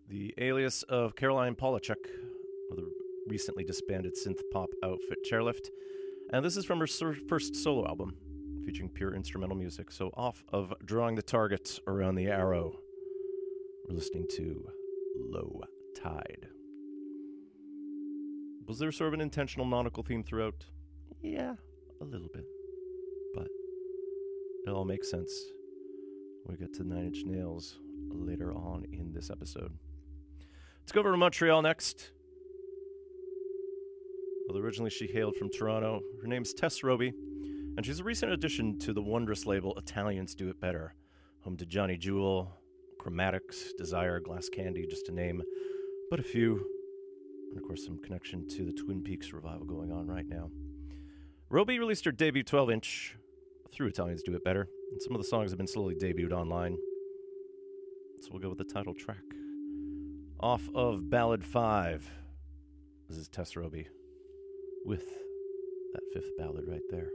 [0.09, 2.05] the alias of Caroline Polachek
[2.69, 2.91] of the
[3.27, 5.69] recently disbanded synth pop outfit Chairlift.
[6.33, 8.13] And this is from her first solo album,
[8.65, 9.89] featuring pure instrumental music.
[9.89, 12.79] So, off of Drawing the Target Around the Arrow,
[13.87, 14.67] we're listening to
[15.17, 15.61] Low
[15.95, 16.47] Tide.
[18.67, 20.65] Was there sort of an intentional nautical theme throughout?
[21.21, 21.55] Yeah,
[22.01, 22.45] a little bit.
[23.33, 23.47] But
[24.65, 25.31] it all makes sense
[26.47, 29.73] we get to Nine Inch Nails later on in this episode.
[30.79, 32.11] Let's go over to Montreal next.
[34.47, 36.01] Well, originally she hailed from Toronto.
[36.21, 37.09] Her name's Tess Roby,
[37.75, 40.95] and she's a recent addition to the wondrous label Italians Do It Better,
[41.41, 42.57] home to Johnny Jewel,
[43.07, 45.41] Chromatics, Desire, Glass Candy, just to name
[46.09, 46.65] but a few.
[47.49, 50.49] And of course, some connection to the Twin Peaks revival going on right now.
[51.49, 53.15] Roby released her debut 12 inch
[53.71, 56.77] through Italians Do It Better, and some of the songs have been slowly debuted online.
[58.21, 59.23] So we'll go with the title track.
[60.39, 62.11] Off of Ballad 5.
[63.07, 63.87] This is Tess Roby
[64.85, 65.05] with
[65.93, 67.09] that fifth ballad right there.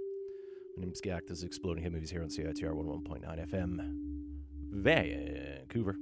[0.77, 1.27] My name's Gak.
[1.29, 4.22] This is Exploding Hit Movies here on CITR 101.9 FM,
[4.73, 5.97] Vancouver.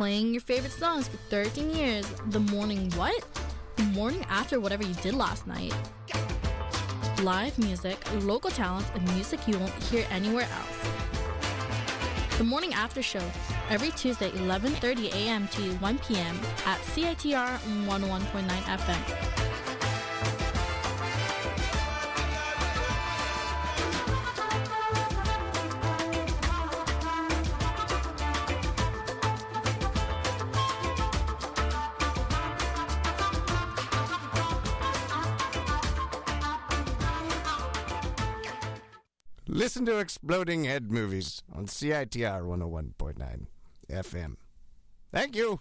[0.00, 2.10] playing your favorite songs for 13 years.
[2.28, 3.22] The morning what?
[3.76, 5.74] The morning after whatever you did last night.
[7.22, 12.38] Live music, local talents, and music you won't hear anywhere else.
[12.38, 13.20] The morning after show
[13.68, 15.46] every Tuesday 11:30 a.m.
[15.48, 16.40] to 1 p.m.
[16.64, 18.48] at CITR 101.9
[18.80, 19.69] FM.
[39.80, 43.46] Listen to Exploding Head Movies on CITR 101.9
[43.90, 44.36] FM.
[45.10, 45.60] Thank you.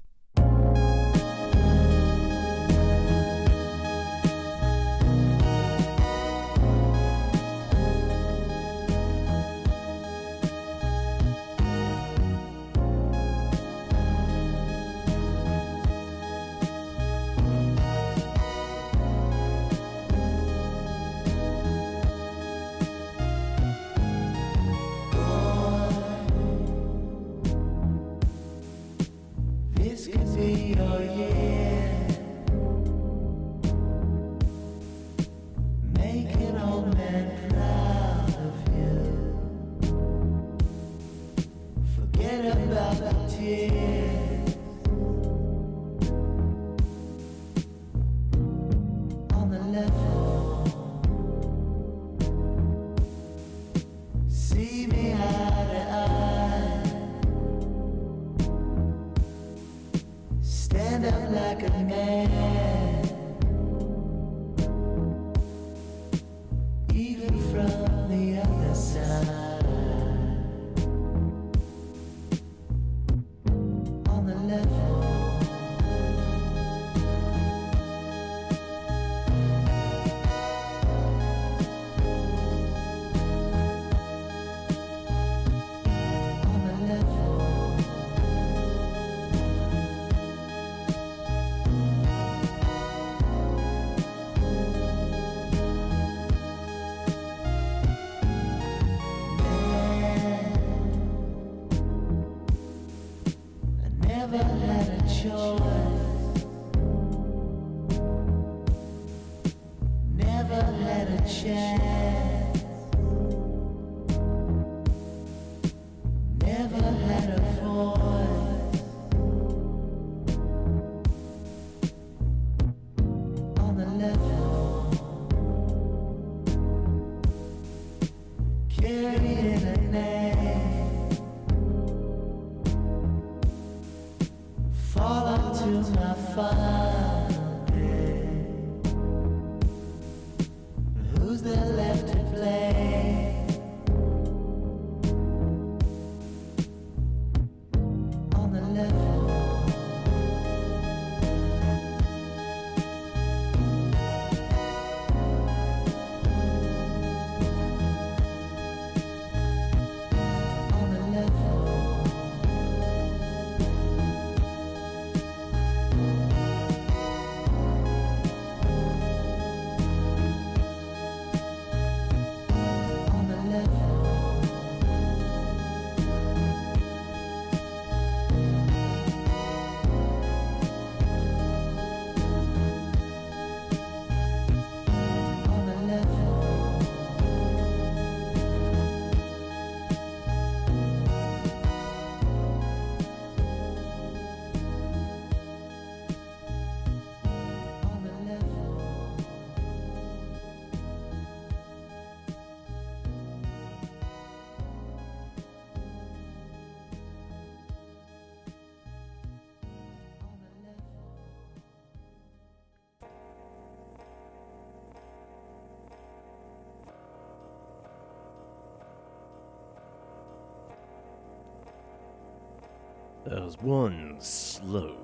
[223.30, 224.98] Was one slow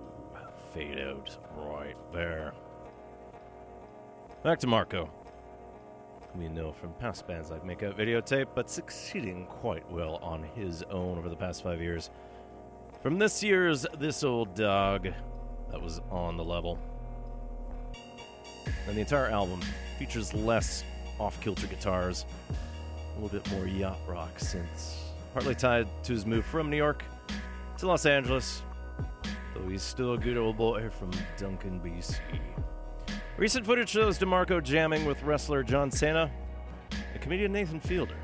[0.73, 2.53] fade out right there.
[4.43, 5.07] Mac DeMarco.
[6.33, 10.81] We know from past bands like Make Out Videotape, but succeeding quite well on his
[10.89, 12.09] own over the past five years.
[13.03, 15.07] From this year's This Old Dog,
[15.69, 16.79] that was on the level.
[18.87, 19.61] And the entire album
[19.99, 20.83] features less
[21.19, 24.95] off kilter guitars, a little bit more yacht rock synths,
[25.31, 27.03] partly tied to his move from New York
[27.85, 28.63] to Los Angeles,
[29.53, 32.17] though he's still a good old boy from Duncan, BC.
[33.37, 36.31] Recent footage shows DeMarco jamming with wrestler John Cena
[37.13, 38.17] and comedian Nathan Fielder.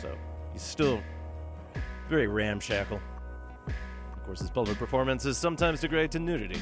[0.00, 0.16] So
[0.54, 1.02] he's still
[2.08, 3.00] very ramshackle.
[3.66, 6.60] Of course, his public performances sometimes degrade to nudity,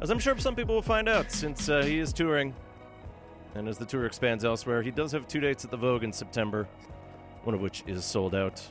[0.00, 2.54] as I'm sure some people will find out since uh, he is touring.
[3.54, 6.12] And as the tour expands elsewhere, he does have two dates at the Vogue in
[6.12, 6.66] September,
[7.44, 8.66] one of which is sold out.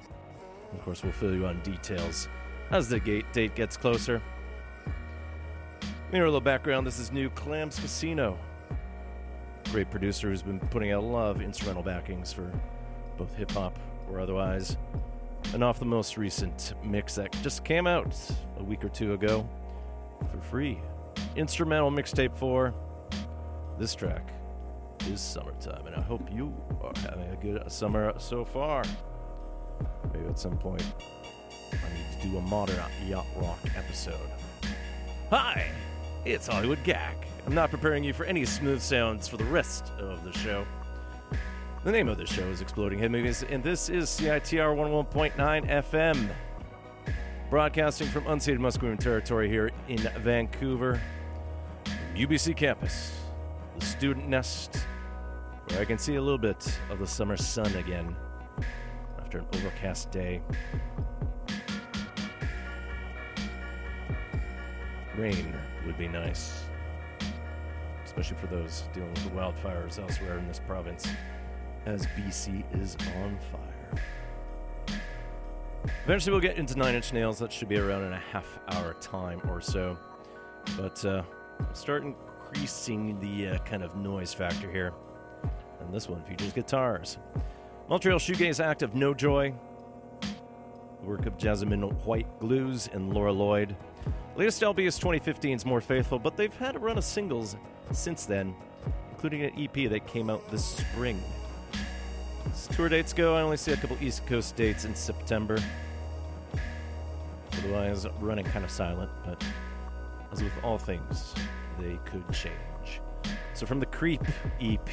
[0.74, 2.28] Of course, we'll fill you on details
[2.72, 4.22] as the gate date gets closer.
[6.12, 8.38] Here, a little background this is new Clams Casino.
[9.72, 12.52] Great producer who's been putting out a lot of instrumental backings for
[13.18, 13.78] both hip hop
[14.10, 14.78] or otherwise.
[15.54, 18.16] And off the most recent mix that just came out
[18.58, 19.48] a week or two ago
[20.32, 20.80] for free.
[21.36, 22.74] Instrumental mixtape 4.
[23.78, 24.32] This track
[25.10, 28.84] is Summertime, and I hope you are having a good summer so far.
[30.14, 30.84] Maybe at some point
[31.72, 34.30] I need to do a modern yacht rock episode.
[35.30, 35.68] Hi,
[36.24, 37.28] it's Hollywood Gack.
[37.46, 40.66] I'm not preparing you for any smooth sounds for the rest of the show.
[41.84, 46.30] The name of the show is Exploding Head Movies, and this is CITR 11.9 FM.
[47.52, 51.00] Broadcasting from unceded Musqueam territory here in Vancouver,
[52.16, 53.14] UBC campus,
[53.78, 54.88] the student nest,
[55.68, 58.16] where I can see a little bit of the summer sun again
[59.36, 60.42] after an overcast day.
[65.16, 65.56] Rain
[65.86, 66.64] would be nice,
[68.04, 71.08] especially for those dealing with the wildfires elsewhere in this province,
[71.86, 74.02] as BC is on fire.
[76.04, 77.40] Eventually, we'll get into Nine Inch Nails.
[77.40, 79.98] That should be around in a half hour time or so.
[80.78, 81.24] But uh,
[81.62, 84.94] I'll start increasing the uh, kind of noise factor here.
[85.80, 87.18] And this one features guitars.
[87.88, 89.54] Montreal shoegaze act of No Joy,
[90.20, 93.76] the work of Jasmine White Glues and Laura Lloyd.
[94.36, 97.56] Latest LP is 2015's More Faithful, but they've had a run of singles
[97.92, 98.56] since then,
[99.12, 101.22] including an EP that came out this spring.
[102.52, 105.60] As tour dates go, I only see a couple East Coast dates in September.
[107.60, 109.46] Otherwise, running kind of silent, but
[110.32, 111.36] as with all things,
[111.80, 113.00] they could change.
[113.54, 114.24] So, from the Creep
[114.60, 114.92] EP,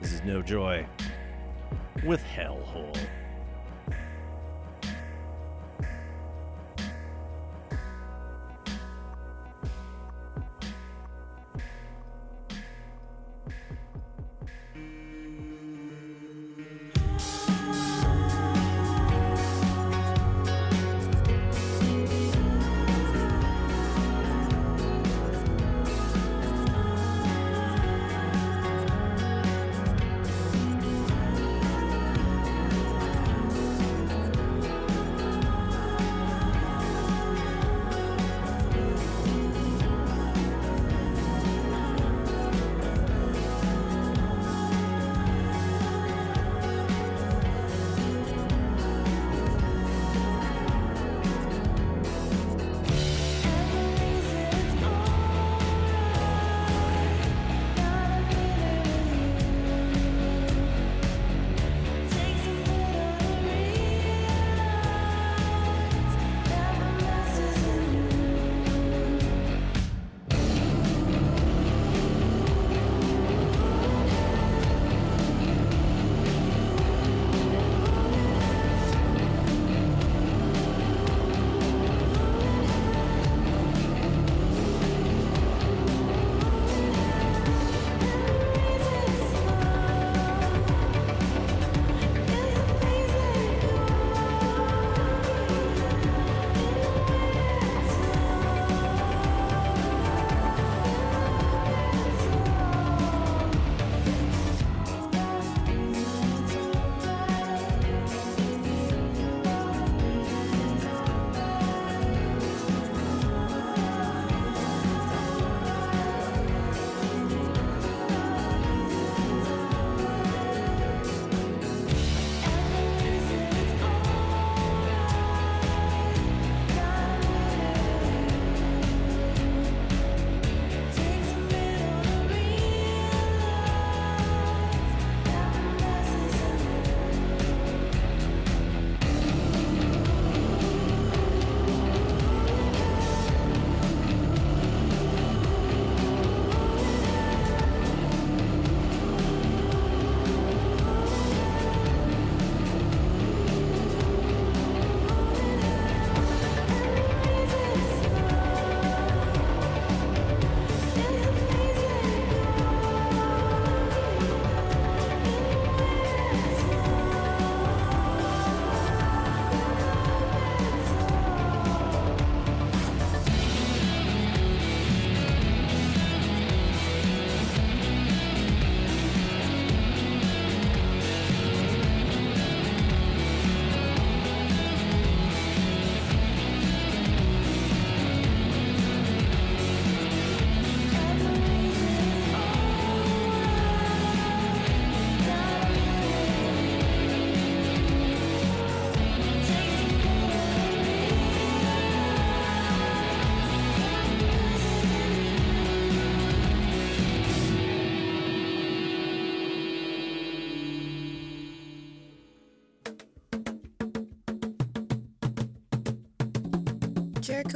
[0.00, 0.86] this is No Joy
[2.04, 2.96] with Hellhole.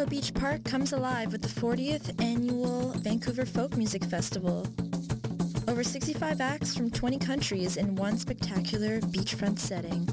[0.00, 4.66] Jericho Beach Park comes alive with the 40th annual Vancouver Folk Music Festival.
[5.68, 10.06] Over 65 acts from 20 countries in one spectacular beachfront setting.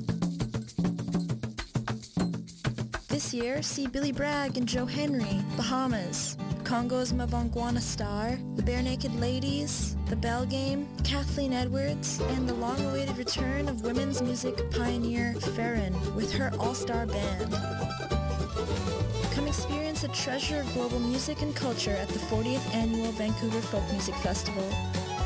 [3.07, 6.35] This year, see Billy Bragg and Joe Henry, Bahamas,
[6.65, 13.69] Congo's Mbongwana Star, the Barenaked Ladies, The Belle Game, Kathleen Edwards, and the long-awaited return
[13.69, 17.76] of women's music pioneer Ferron with her all-star band.
[20.07, 24.63] A treasure of global music and culture at the 40th Annual Vancouver Folk Music Festival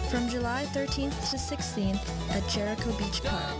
[0.09, 2.01] from July 13th to 16th
[2.31, 3.57] at Jericho Beach Park.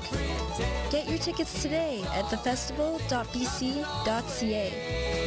[0.90, 5.21] Get your tickets today at thefestival.bc.ca.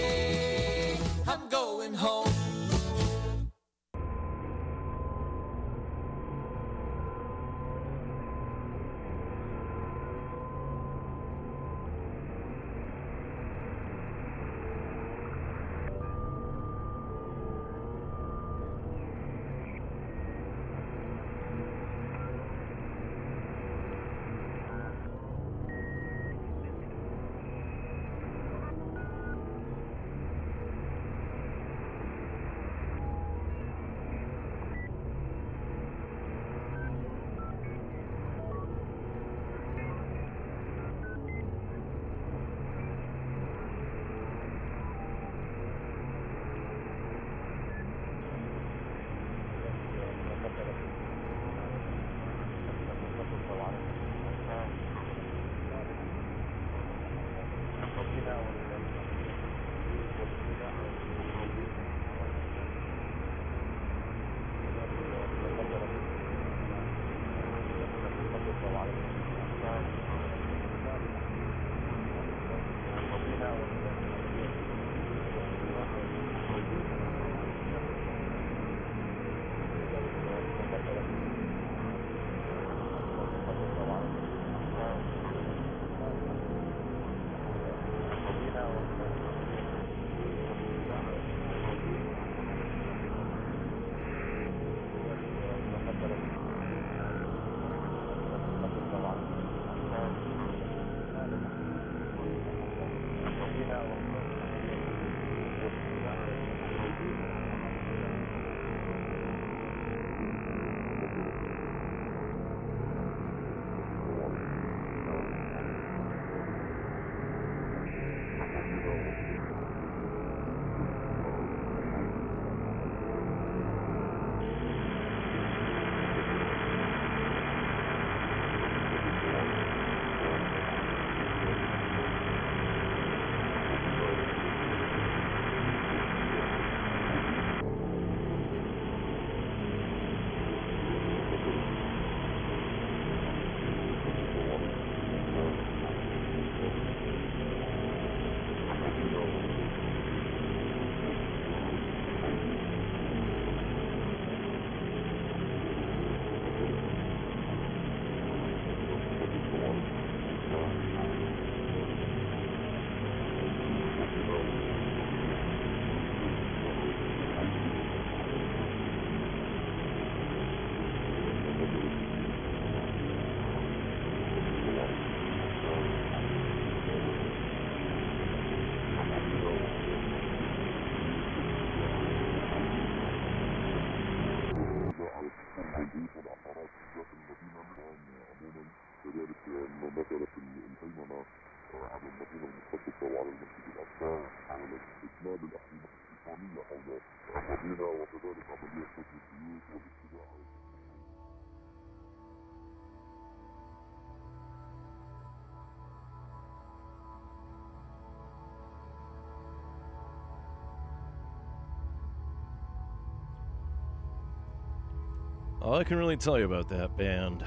[215.65, 217.43] All I can really tell you about that band,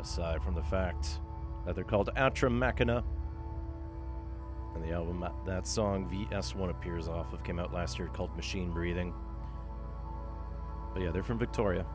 [0.00, 1.20] aside from the fact
[1.64, 3.04] that they're called Atra Machina,
[4.74, 8.34] and the album that- that song VS1 appears off of came out last year called
[8.34, 9.14] Machine Breathing.
[10.92, 11.86] But yeah, they're from Victoria,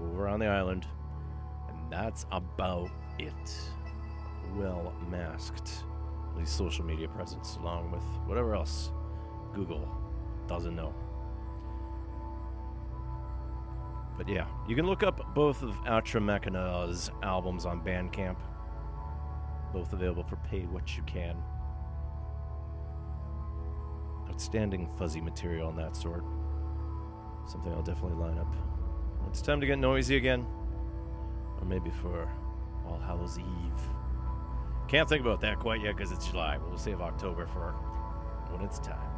[0.00, 0.86] over on the island,
[1.68, 3.72] and that's about it.
[4.54, 5.84] Well masked,
[6.30, 8.92] at least social media presence, along with whatever else
[9.52, 9.88] Google
[10.46, 10.94] doesn't know.
[14.18, 18.36] But yeah, you can look up both of Atra Machina's albums on Bandcamp.
[19.72, 21.36] Both available for pay what you can.
[24.38, 26.22] outstanding fuzzy material and that sort.
[27.48, 28.54] Something I'll definitely line up.
[29.26, 30.46] It's time to get noisy again.
[31.60, 32.30] Or maybe for
[32.86, 33.82] All Hallows Eve.
[34.86, 36.56] Can't think about that quite yet because it's July.
[36.56, 37.72] We'll save October for
[38.52, 39.17] when it's time.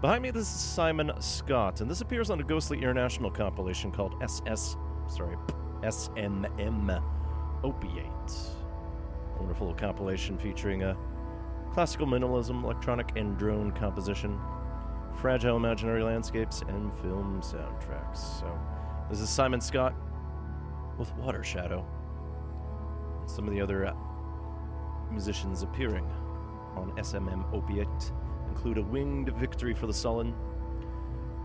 [0.00, 4.14] Behind me, this is Simon Scott, and this appears on a Ghostly International compilation called
[4.22, 4.76] SS,
[5.08, 5.36] sorry,
[5.82, 7.02] SMM
[7.64, 8.32] Opiate.
[9.34, 10.96] A wonderful compilation featuring a
[11.72, 14.38] classical minimalism, electronic and drone composition,
[15.20, 18.38] fragile imaginary landscapes, and film soundtracks.
[18.38, 18.56] So,
[19.10, 19.96] this is Simon Scott
[20.96, 21.84] with Water Shadow.
[23.26, 23.94] Some of the other uh,
[25.10, 26.08] musicians appearing
[26.76, 28.12] on SMM Opiate
[28.58, 30.34] include a winged victory for the Sullen,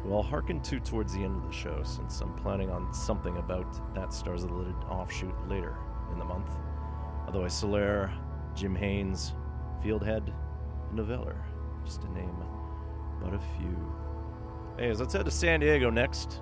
[0.02, 3.38] who I'll hearken to towards the end of the show, since I'm planning on something
[3.38, 5.78] about that Stars of the Lid offshoot later
[6.12, 6.50] in the month.
[7.28, 8.12] Otherwise, Solaire,
[8.56, 9.36] Jim Haynes,
[9.84, 10.34] Fieldhead,
[10.90, 11.36] and Noveller,
[11.86, 12.36] just to name
[13.22, 13.94] but a few.
[14.80, 16.42] As let's head to San Diego next,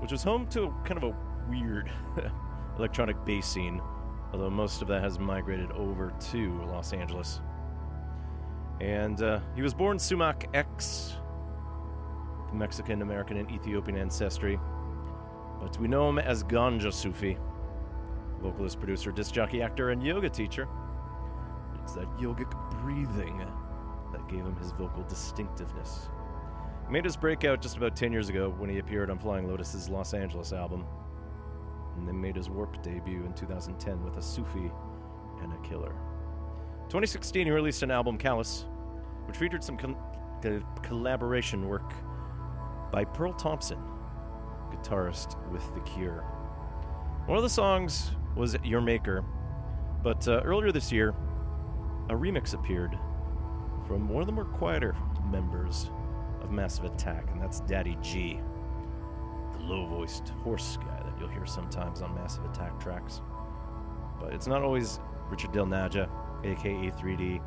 [0.00, 1.16] which was home to kind of a
[1.48, 1.88] weird
[2.78, 3.80] electronic bass scene,
[4.34, 7.40] although most of that has migrated over to Los Angeles.
[8.80, 11.12] And uh, he was born Sumach Ecks,
[12.52, 14.58] Mexican American and Ethiopian ancestry,
[15.60, 17.38] but we know him as Gonjasufi,
[18.42, 20.66] vocalist, producer, disc jockey, actor, and yoga teacher.
[21.80, 22.50] It's that yogic
[22.82, 23.38] breathing
[24.10, 26.08] that gave him his vocal distinctiveness.
[26.88, 29.88] He made his breakout just about 10 years ago when he appeared on Flying Lotus's
[29.88, 30.84] Los Angeles album,
[31.96, 34.70] and then made his Warp debut in 2010 with a Sufi
[35.42, 35.94] and a Killer.
[36.88, 38.66] 2016, he released an album, Callus,
[39.26, 39.96] which featured some con-
[40.42, 41.92] co- collaboration work
[42.92, 43.78] by Pearl Thompson,
[44.70, 46.24] guitarist with The Cure.
[47.26, 49.24] One of the songs was Your Maker,
[50.02, 51.14] but uh, earlier this year,
[52.10, 52.98] a remix appeared
[53.86, 54.94] from one of the more quieter
[55.30, 55.90] members
[56.42, 58.38] of Massive Attack, and that's Daddy G,
[59.54, 63.20] the low voiced horse guy that you'll hear sometimes on Massive Attack tracks.
[64.20, 65.00] But it's not always
[65.30, 66.08] Richard Del Naja,
[66.44, 67.40] aka 3D,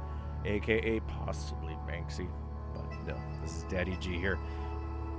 [0.46, 2.30] aka possibly Banksy.
[2.74, 4.40] But no, this is Daddy G here.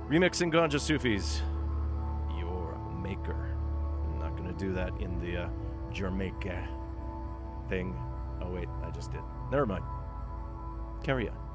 [0.09, 1.41] Remixing Gonjasufi's,
[2.37, 3.55] Your Maker.
[4.05, 5.49] I'm not going to do that in the uh,
[5.91, 6.67] Jamaica
[7.67, 7.95] thing.
[8.41, 9.21] Oh, wait, I just did.
[9.51, 9.83] Never mind.
[11.03, 11.48] Carry on.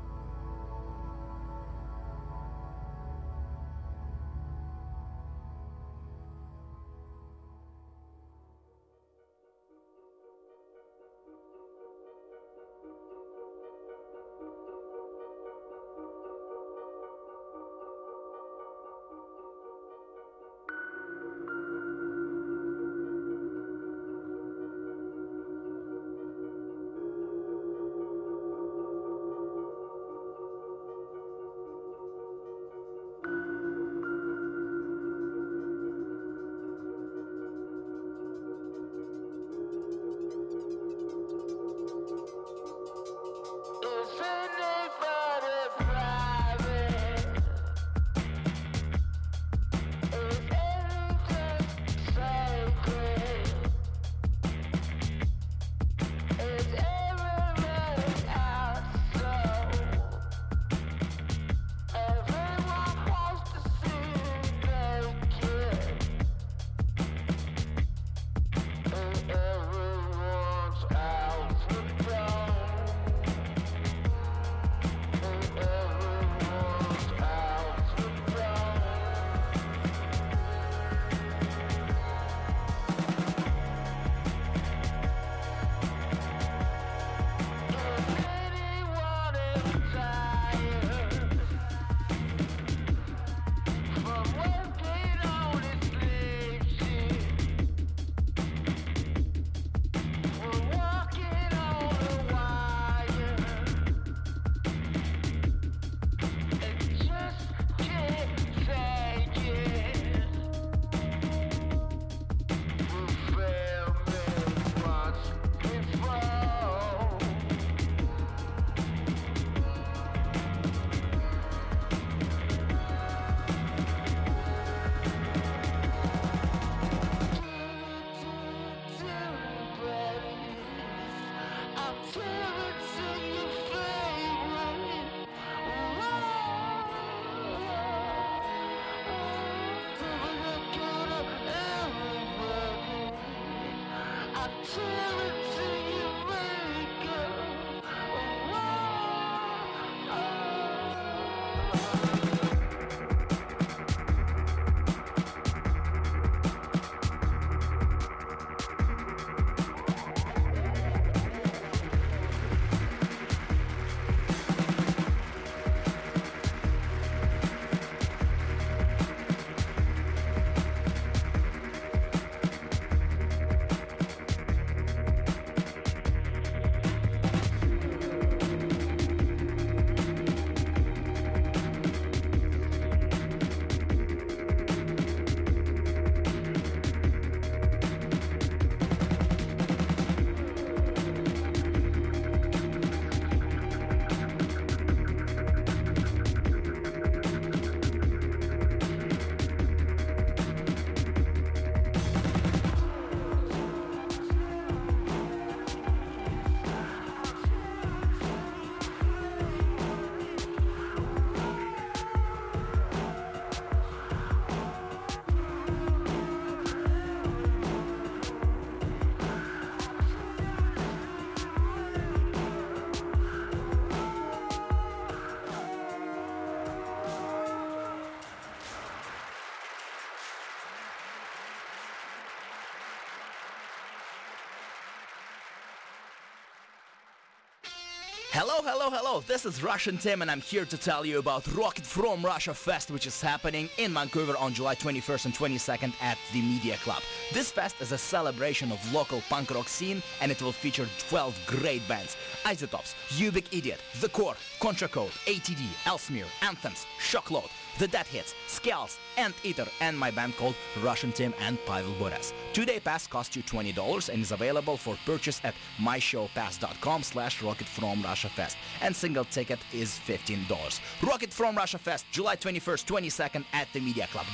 [238.46, 239.24] Hello, hello, hello.
[239.26, 242.90] This is Russian Tim, and I'm here to tell you about Rocket from Russia Fest,
[242.90, 247.02] which is happening in Vancouver on July 21st and 22nd at the Media Club.
[247.32, 251.40] This fest is a celebration of local punk rock scene, and it will feature 12
[251.46, 257.48] great bands: Isotopes, Ubik Idiot, The Core, Contra Code, ATD, Elsmere, Anthems, Shockload,
[257.78, 258.34] The Dead Hits,
[258.64, 262.32] Scales, and Eater, and my band called Russian Tim and Pavel Boras.
[262.54, 268.02] Two-day pass costs you $20 and is available for purchase at myshowpass.com slash Rocket from
[268.02, 268.56] Russia Fest.
[268.80, 270.80] And single ticket is $15.
[271.02, 274.26] Rocket from Russia Fest, July 21st, 22nd at the Media Club.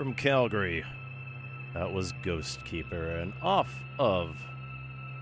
[0.00, 0.82] From Calgary,
[1.74, 4.34] that was Ghost Keeper, and off of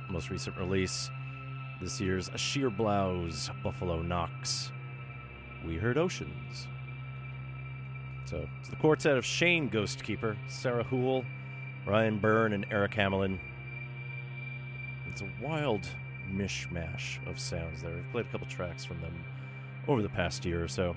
[0.09, 1.11] most recent release,
[1.81, 4.71] this year's Sheer Blouse Buffalo Knocks,
[5.67, 6.69] we heard Oceans.
[8.27, 11.25] So it's the quartet of Shane Ghost Keeper, Sarah Houle,
[11.85, 13.41] Ryan Byrne, and Eric Hamelin.
[15.09, 15.89] It's a wild
[16.33, 17.97] mishmash of sounds there.
[17.97, 19.25] We've played a couple tracks from them
[19.89, 20.95] over the past year or so.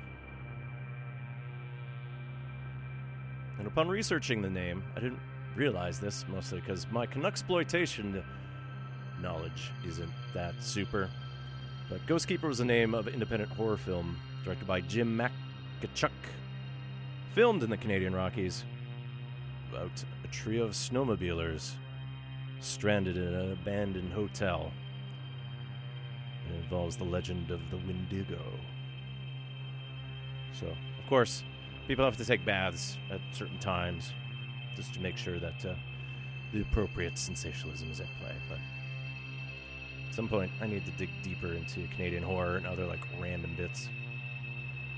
[3.72, 5.22] Upon researching the name, I didn't
[5.56, 8.22] realize this mostly because my Canucksploitation
[9.22, 11.10] knowledge isn't that super.
[11.90, 16.12] But Ghost Keeper was the name of an independent horror film directed by Jim Makichuk,
[17.34, 18.66] filmed in the Canadian Rockies
[19.72, 21.76] about a trio of snowmobilers
[22.60, 24.74] stranded in an abandoned hotel.
[26.50, 28.42] It involves the legend of the Wendigo.
[30.60, 31.44] So, of course,
[31.88, 34.14] people have to take baths at certain times
[34.76, 35.74] just to make sure that uh,
[36.54, 38.34] the appropriate sensationalism is at play.
[38.50, 38.60] But
[40.10, 43.54] at some point, I need to dig deeper into Canadian horror and other like random
[43.56, 43.90] bits.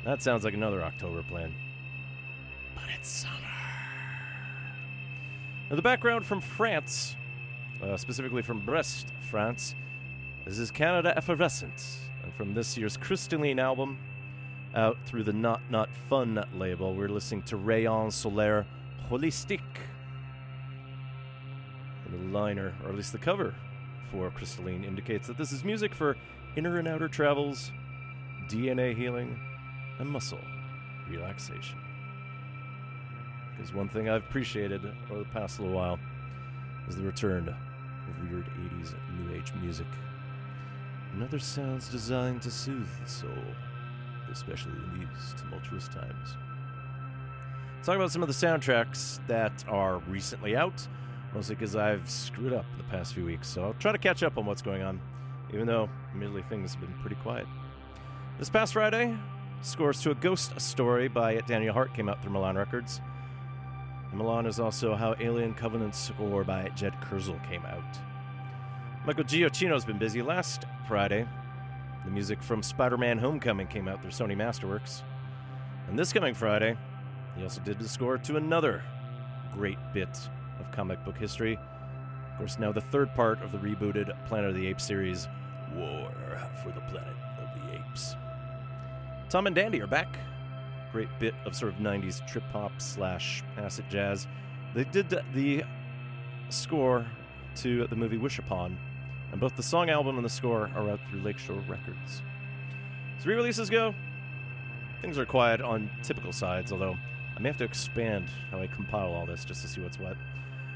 [0.04, 1.54] That sounds like another October plan.
[2.76, 3.34] But it's summer.
[5.70, 7.16] Now, the background from France,
[7.82, 9.76] uh, specifically from Brest, France,
[10.46, 12.00] this is Canada Effervescent.
[12.24, 13.98] And from this year's Crystalline album,
[14.76, 18.66] out through the Not Not Fun label, we're listening to Rayon Solaire
[19.10, 19.62] Holistique.
[22.06, 23.54] And the liner, or at least the cover
[24.12, 26.18] for Crystalline, indicates that this is music for
[26.56, 27.72] inner and outer travels,
[28.48, 29.40] DNA healing,
[30.00, 30.42] and muscle
[31.10, 31.80] relaxation.
[33.52, 36.00] Because one thing I've appreciated over the past little while
[36.88, 39.88] is the return of weird 80s New Age music
[41.14, 43.30] and other sounds designed to soothe the soul,
[44.34, 46.36] especially in these tumultuous times.
[47.76, 50.88] Let's talk about some of the soundtracks that are recently out,
[51.34, 54.38] mostly because I've screwed up the past few weeks, so I'll try to catch up
[54.38, 55.00] on what's going on,
[55.54, 57.48] even though, admittedly, things have been pretty quiet.
[58.40, 59.16] This past Friday,
[59.62, 63.00] scores to a ghost story by Daniel Hart came out through Milan Records.
[64.10, 67.98] And Milan is also how Alien Covenant score by Jed Kurzel came out.
[69.06, 70.22] Michael Giacchino's been busy.
[70.22, 71.28] Last Friday,
[72.06, 75.04] the music from Spider Man Homecoming came out through Sony Masterworks.
[75.88, 76.78] And this coming Friday,
[77.38, 78.84] he also did the score to another
[79.52, 81.58] great bit of comic book history.
[82.32, 85.28] Of course, now the third part of the rebooted Planet of the Apes series,
[85.76, 86.12] War
[86.64, 88.16] for the Planet of the Apes.
[89.30, 90.18] Tomandandy are back.
[90.92, 94.28] Great bit of sort of 90s trip hop slash acid jazz.
[94.76, 95.64] They did the
[96.50, 97.06] score
[97.58, 98.78] to the movie Wish Upon,
[99.34, 102.22] and both the song album and the score are out through Lakeshore Records.
[103.18, 103.96] As re releases go,
[105.02, 106.96] things are quiet on typical sides, although
[107.36, 110.16] I may have to expand how I compile all this just to see what's what.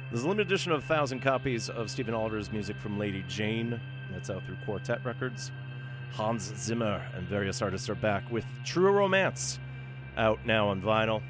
[0.09, 3.79] There's a limited edition of 1,000 copies of Stephen Oliver's music from Lady Jane,
[4.11, 5.51] that's out through Quartet Records.
[6.13, 9.59] Hans Zimmer and various artists are back with True Romance
[10.17, 11.21] out now on vinyl.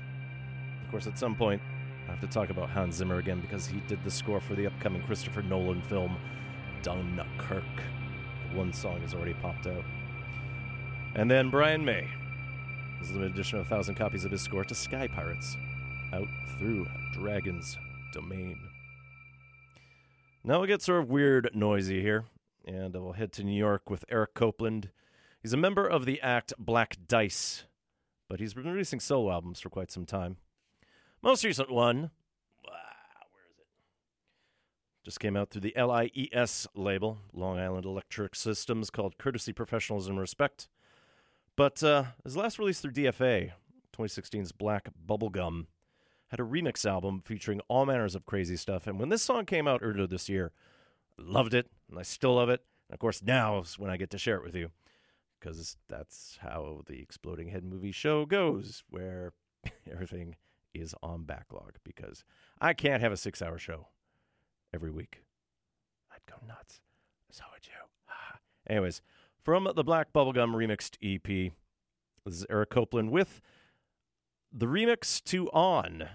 [0.85, 1.61] Of course, at some point,
[2.07, 4.67] I have to talk about Hans Zimmer again because he did the score for the
[4.67, 6.15] upcoming Christopher Nolan film
[6.87, 7.65] Dunkirk.
[8.53, 9.83] One song has already popped out.
[11.15, 12.07] And then Brian May.
[12.97, 15.57] This is limited edition of 1,000 copies of his score to Sky Pirates
[16.13, 17.77] out through Dragon's
[18.13, 18.57] Domain.
[20.45, 22.23] Now we'll get sort of weird noisy here,
[22.65, 24.91] and we'll head to New York with Eric Copeland.
[25.43, 27.65] He's a member of the act Black Dice,
[28.29, 30.37] but he's been releasing solo albums for quite some time.
[31.21, 32.11] Most recent one,
[35.07, 40.19] just came out through the LIES label, Long Island Electric Systems, called Courtesy, Professionalism, and
[40.19, 40.67] Respect.
[41.55, 43.53] But uh, his last release through DFA,
[43.97, 45.67] 2016's Black Bubblegum,
[46.27, 48.85] had a remix album featuring all manners of crazy stuff.
[48.85, 50.51] And when this song came out earlier this year,
[51.17, 52.65] I loved it, and I still love it.
[52.89, 54.71] And of course, now is when I get to share it with you,
[55.39, 59.31] because that's how the Exploding Head movie show goes, where
[59.89, 60.35] everything
[60.73, 62.25] is on backlog, because
[62.59, 63.87] I can't have a six hour show
[64.73, 65.21] every week.
[66.11, 66.81] I'd go nuts.
[67.31, 68.13] So would you.
[68.73, 69.01] Anyways,
[69.41, 71.53] from the Black Bubblegum remixed EP,
[72.25, 73.41] this is Eric Copeland with
[74.51, 76.09] the remix to On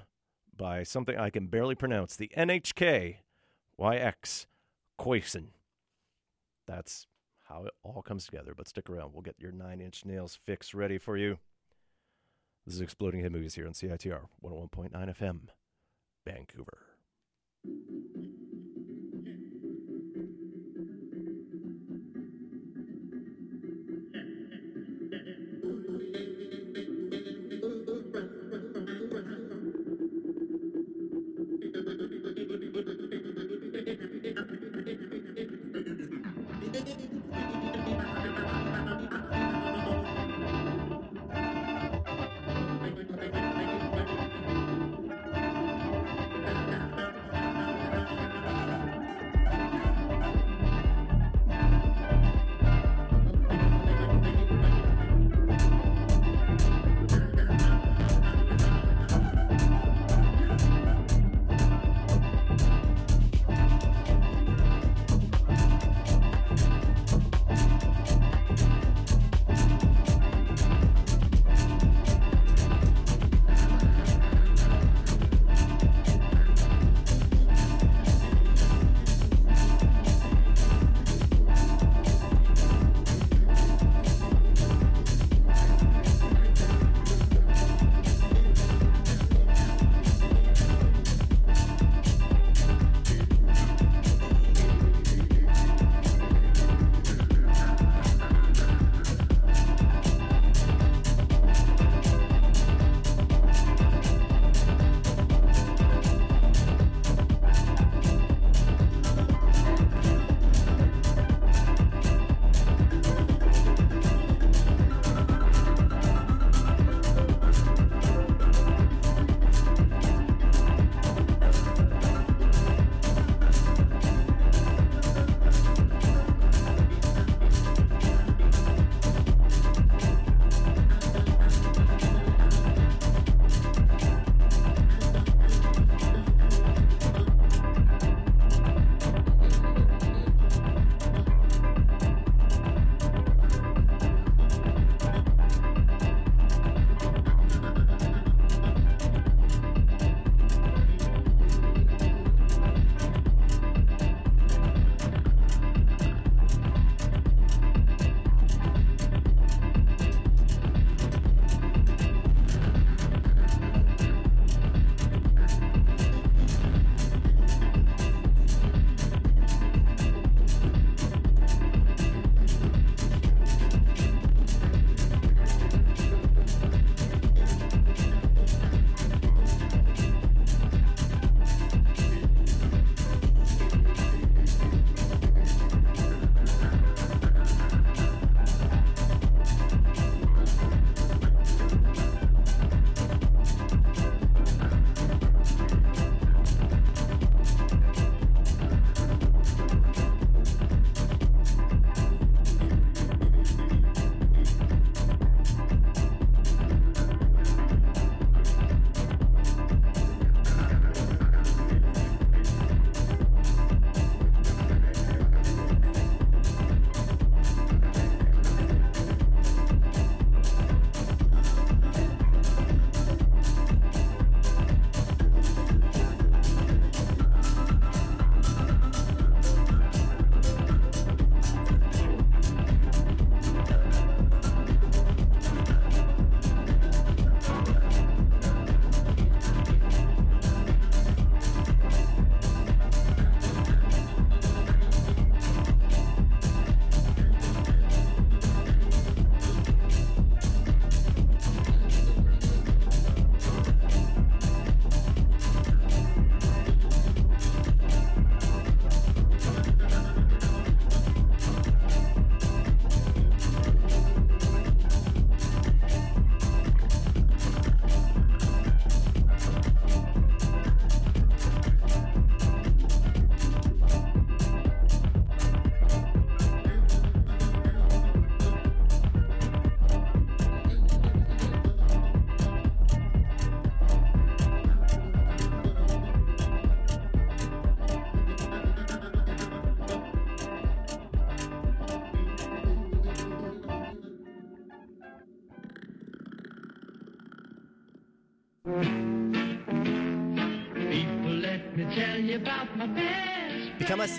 [0.56, 3.16] by something I can barely pronounce, the NHK
[3.80, 4.46] YX
[4.98, 5.46] Koyxen.
[6.66, 7.06] That's
[7.48, 8.54] how it all comes together.
[8.56, 9.12] But stick around.
[9.12, 11.38] We'll get your nine inch nails fix ready for you.
[12.66, 15.40] This is Exploding Head Movies here on CITR 101.9 FM,
[16.24, 16.78] Vancouver.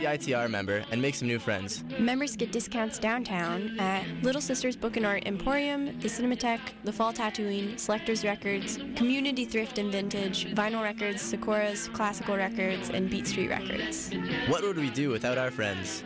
[0.03, 1.83] CITR member and make some new friends.
[1.97, 7.13] Members get discounts downtown at Little Sisters Book and Art Emporium, the Cinematheque, the Fall
[7.13, 13.49] Tattooing, Selectors Records, Community Thrift and Vintage, Vinyl Records, Sakura's Classical Records, and Beat Street
[13.49, 14.11] Records.
[14.47, 16.03] What would we do without our friends?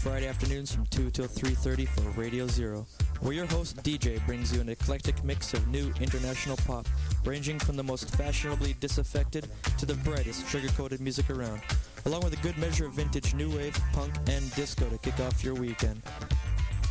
[0.00, 2.86] Friday afternoons from 2 till 3.30 for Radio Zero,
[3.20, 6.86] where your host DJ brings you an eclectic mix of new international pop,
[7.26, 9.46] ranging from the most fashionably disaffected
[9.76, 11.60] to the brightest sugar-coated music around,
[12.06, 15.44] along with a good measure of vintage new wave, punk, and disco to kick off
[15.44, 16.00] your weekend.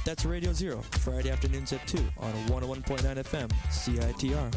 [0.05, 4.53] That's Radio Zero, Friday afternoons at 2 on 101.9 FM, CITR.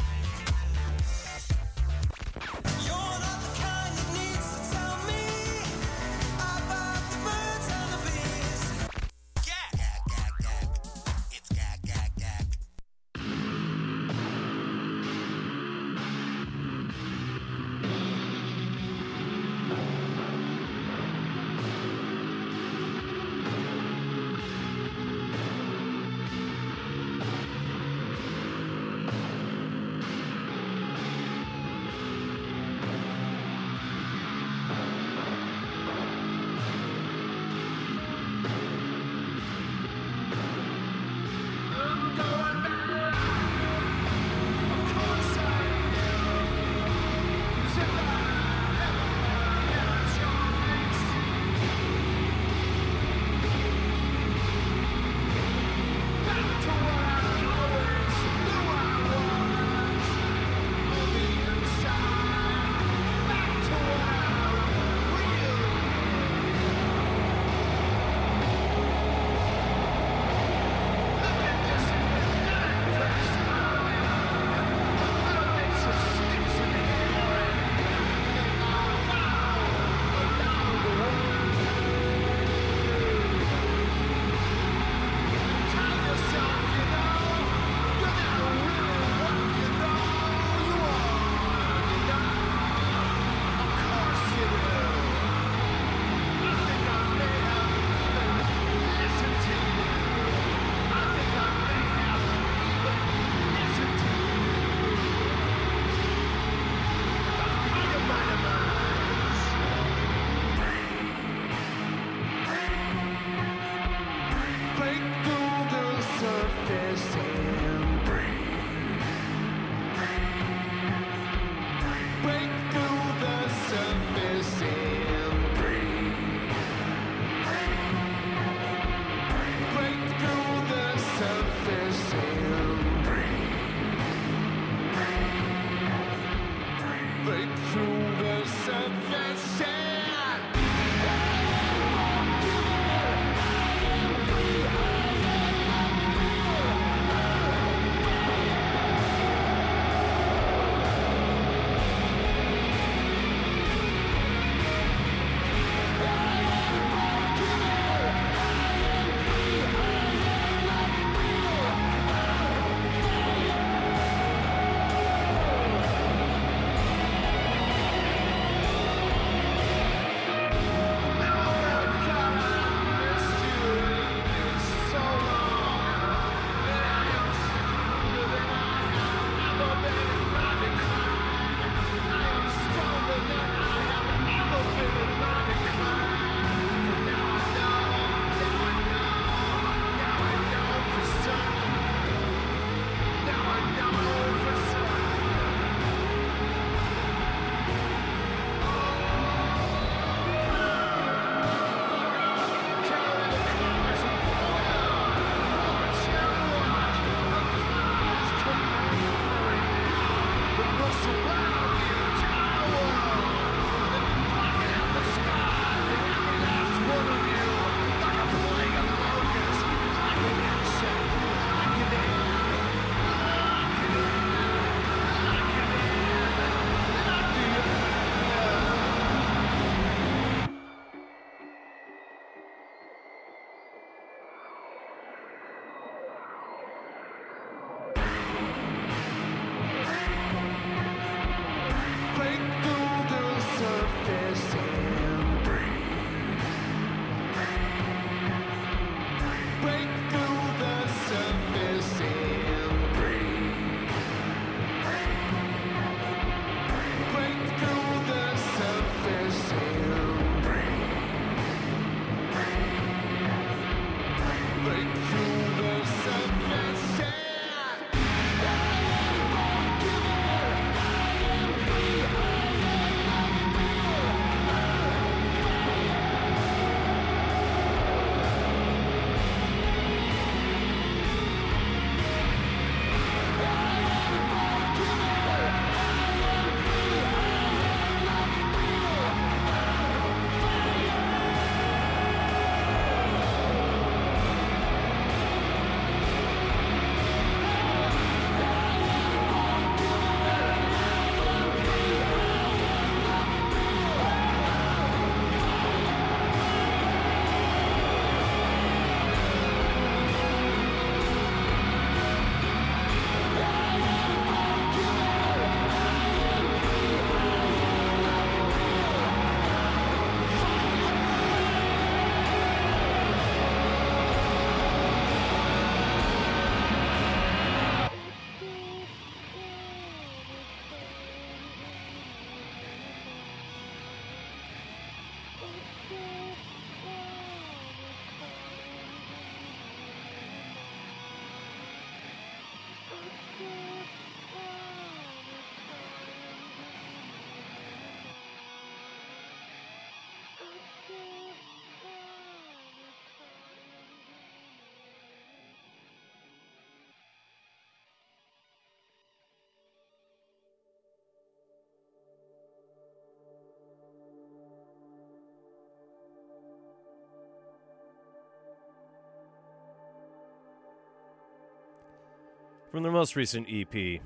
[372.73, 374.01] From their most recent EP,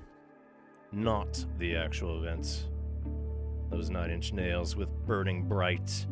[0.91, 2.65] not the actual events.
[3.69, 6.05] Those Nine Inch Nails with Burning Bright,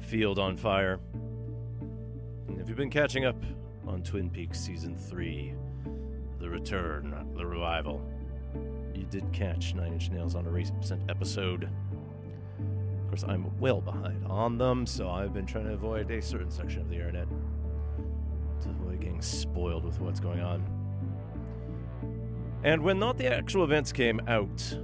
[0.00, 1.00] Field on Fire.
[2.46, 3.42] And if you've been catching up
[3.86, 5.54] on Twin Peaks Season 3,
[6.40, 8.06] The Return, The Revival,
[8.94, 11.62] you did catch Nine Inch Nails on a recent episode.
[11.64, 16.50] Of course, I'm well behind on them, so I've been trying to avoid a certain
[16.50, 17.28] section of the internet
[18.60, 20.73] to avoid getting spoiled with what's going on.
[22.64, 24.78] And when not the actual events came out,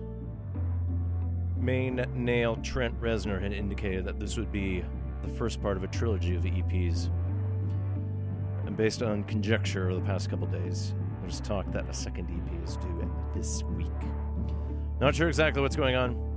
[1.57, 4.85] main nail Trent Reznor had indicated that this would be
[5.23, 7.11] the first part of a trilogy of EPs.
[8.67, 12.63] And based on conjecture over the past couple days, there's talk that a second EP
[12.63, 13.87] is due this week.
[15.01, 16.29] Not sure exactly what's going on.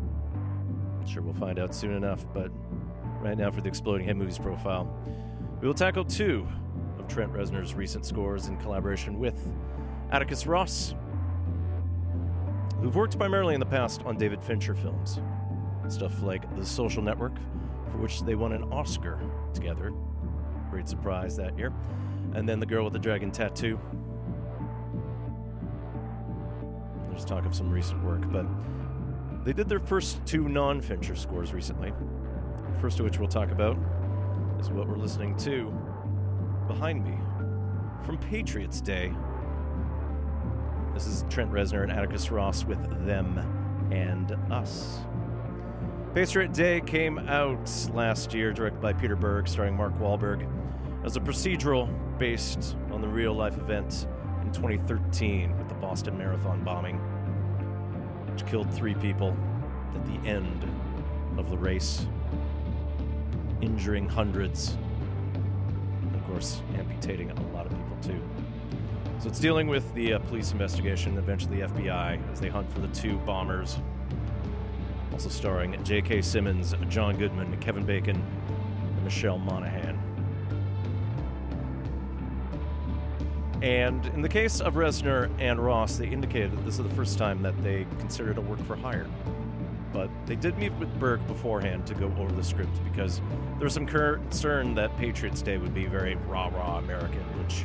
[1.05, 2.51] Sure, we'll find out soon enough, but
[3.19, 4.97] right now for the Exploding Head Movies profile,
[5.59, 6.47] we will tackle two
[6.97, 9.51] of Trent Reznor's recent scores in collaboration with
[10.09, 10.95] Atticus Ross,
[12.83, 15.21] who've worked primarily in the past on David Fincher films.
[15.87, 17.33] Stuff like The Social Network,
[17.89, 19.17] for which they won an Oscar
[19.53, 19.93] together.
[20.69, 21.71] Great surprise that year.
[22.33, 23.79] And then The Girl with the Dragon Tattoo.
[27.09, 28.45] There's talk of some recent work, but
[29.45, 31.93] they did their first two non Fincher scores recently.
[32.81, 33.77] First of which we'll talk about
[34.59, 35.73] is what we're listening to
[36.67, 37.15] behind me
[38.05, 39.13] from Patriots Day.
[40.93, 43.39] This is Trent Reznor and Atticus Ross with Them
[43.91, 44.99] and Us.
[46.13, 50.47] Patriot Day came out last year, directed by Peter Berg, starring Mark Wahlberg,
[51.03, 51.89] as a procedural
[52.19, 54.05] based on the real life event
[54.43, 56.97] in 2013 with the Boston Marathon bombing,
[58.31, 59.35] which killed three people
[59.95, 60.63] at the end
[61.39, 62.05] of the race,
[63.61, 64.77] injuring hundreds,
[66.03, 68.21] and of course, amputating a lot of people too.
[69.23, 72.81] So it's dealing with the uh, police investigation eventually the FBI as they hunt for
[72.81, 73.79] the two bombers.
[75.13, 76.21] Also starring J.K.
[76.21, 79.97] Simmons, John Goodman, Kevin Bacon, and Michelle Monaghan.
[83.61, 87.17] And in the case of Reznor and Ross, they indicated that this is the first
[87.17, 89.07] time that they considered a work for hire.
[89.93, 93.21] But they did meet with Berg beforehand to go over the script because
[93.57, 97.63] there was some concern that Patriots Day would be very rah rah American, which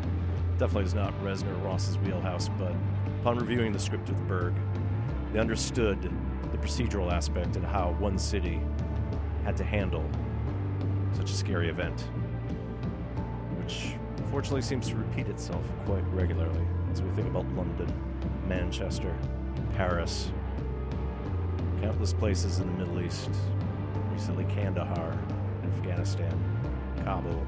[0.58, 2.48] definitely is not Reznor or Ross's wheelhouse.
[2.58, 2.74] But
[3.20, 4.54] upon reviewing the script with Berg,
[5.32, 6.10] they understood
[6.50, 8.60] the procedural aspect and how one city
[9.44, 10.04] had to handle
[11.12, 12.00] such a scary event,
[13.58, 17.92] which unfortunately seems to repeat itself quite regularly as we think about London,
[18.46, 19.14] Manchester,
[19.76, 20.32] Paris,
[21.80, 23.30] countless places in the Middle East,
[24.12, 25.16] recently Kandahar,
[25.64, 26.34] Afghanistan,
[27.04, 27.46] Kabul,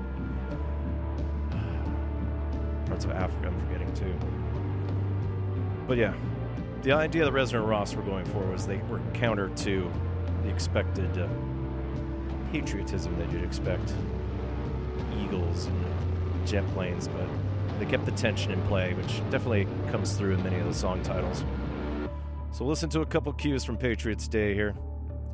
[2.91, 4.15] parts of Africa I'm forgetting too.
[5.87, 6.13] But yeah,
[6.83, 9.91] the idea that Reznor and Ross were going for was they were counter to
[10.43, 11.29] the expected uh,
[12.53, 13.95] patriotism that you'd expect
[15.23, 17.27] eagles and jet planes, but
[17.79, 21.03] they kept the tension in play, which definitely comes through in many of the song
[21.03, 21.45] titles.
[22.53, 24.75] So listen to a couple cues from Patriots Day here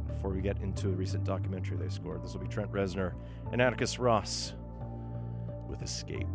[0.08, 2.22] before we get into a recent documentary they scored.
[2.22, 3.14] This will be Trent Reznor
[3.52, 4.52] and Atticus Ross
[5.68, 6.28] with Escape.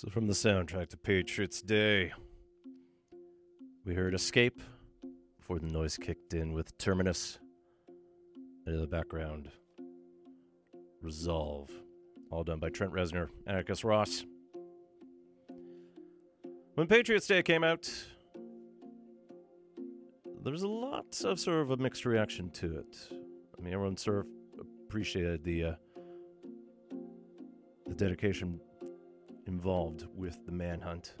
[0.00, 2.10] So, from the soundtrack to Patriots Day,
[3.84, 4.62] we heard Escape
[5.38, 7.38] before the noise kicked in with Terminus.
[8.64, 9.50] And in the background,
[11.02, 11.68] Resolve,
[12.30, 14.24] all done by Trent Reznor, Atticus Ross.
[16.76, 17.92] When Patriots Day came out,
[20.42, 22.96] there was a lot of sort of a mixed reaction to it.
[23.12, 25.72] I mean, everyone sort of appreciated the uh,
[27.86, 28.60] the dedication
[29.50, 31.14] involved with the manhunt.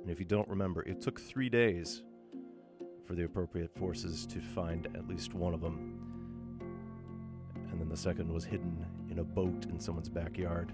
[0.00, 2.02] And if you don't remember, it took three days
[3.06, 6.58] for the appropriate forces to find at least one of them.
[7.70, 10.72] And then the second was hidden in a boat in someone's backyard.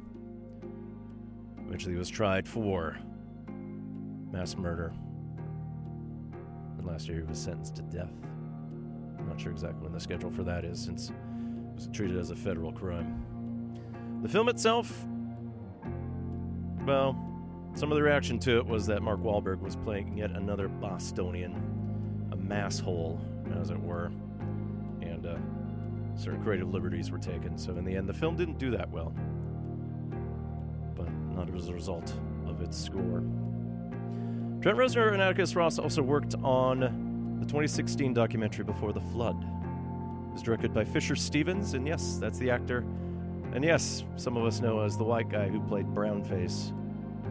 [1.67, 2.97] Eventually, he was tried for
[4.33, 4.93] mass murder.
[6.79, 8.15] And last year, he was sentenced to death.
[9.19, 11.15] I'm not sure exactly when the schedule for that is, since it
[11.75, 13.23] was treated as a federal crime.
[14.23, 15.07] The film itself
[16.87, 17.17] well,
[17.75, 21.55] some of the reaction to it was that Mark Wahlberg was playing yet another Bostonian,
[22.31, 23.19] a masshole,
[23.61, 24.13] as it were,
[25.01, 25.37] and uh,
[26.17, 27.59] certain creative liberties were taken.
[27.59, 29.13] So in the end, the film didn't do that well,
[30.95, 32.15] but not as a result
[32.47, 33.23] of its score.
[34.61, 36.81] Trent Reznor and Atticus Ross also worked on
[37.41, 39.37] the 2016 documentary Before the Flood.
[39.43, 42.85] It was directed by Fisher Stevens, and yes, that's the actor
[43.55, 46.71] and yes, some of us know as the white guy who played Brownface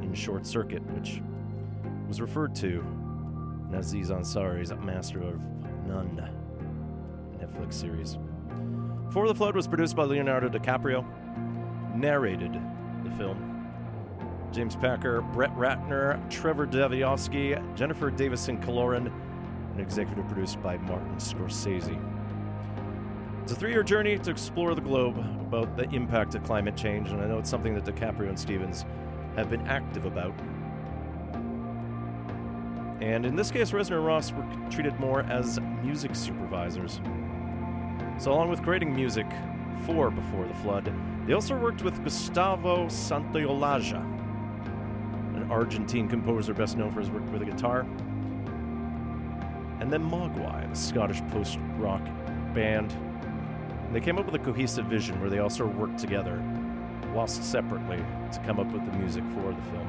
[0.01, 1.21] in Short Circuit, which
[2.07, 2.79] was referred to
[3.69, 5.41] in Aziz Ansari's Master of
[5.85, 6.29] None
[7.39, 8.17] Netflix series.
[9.07, 11.05] Before the Flood was produced by Leonardo DiCaprio,
[11.95, 12.53] narrated
[13.03, 13.49] the film.
[14.51, 19.11] James Packer, Brett Ratner, Trevor Davidoski, Jennifer Davisson Killoran,
[19.71, 22.12] and executive produced by Martin Scorsese.
[23.43, 27.09] It's a three year journey to explore the globe about the impact of climate change,
[27.09, 28.85] and I know it's something that DiCaprio and Stevens
[29.35, 30.33] have been active about.
[33.01, 37.01] And in this case, Reznor and Ross were treated more as music supervisors.
[38.17, 39.27] So, along with creating music
[39.85, 40.93] for Before the Flood,
[41.27, 44.05] they also worked with Gustavo Santaolalla,
[45.35, 47.81] an Argentine composer best known for his work with the guitar,
[49.81, 52.05] and then Mogwai, the Scottish post rock
[52.53, 52.95] band.
[53.93, 56.43] They came up with a cohesive vision where they all sort of worked together,
[57.13, 57.97] whilst separately,
[58.31, 59.87] to come up with the music for the film.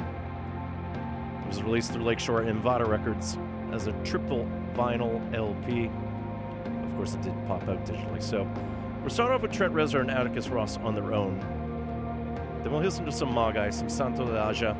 [1.40, 3.38] It was released through Lakeshore and Vada Records
[3.72, 5.90] as a triple vinyl LP.
[6.84, 8.22] Of course, it did pop out digitally.
[8.22, 8.46] So,
[9.02, 11.38] we're starting off with Trent Reznor and Atticus Ross on their own.
[12.62, 14.76] Then we'll listen to some Mogwai, some Santaolalla,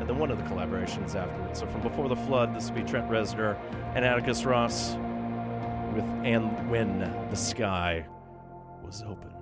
[0.00, 1.60] and then one of the collaborations afterwards.
[1.60, 3.56] So, from Before the Flood, this will be Trent Reznor
[3.94, 4.94] and Atticus Ross
[5.94, 6.98] with And When
[7.30, 8.04] the Sky
[8.84, 9.33] Was Opened.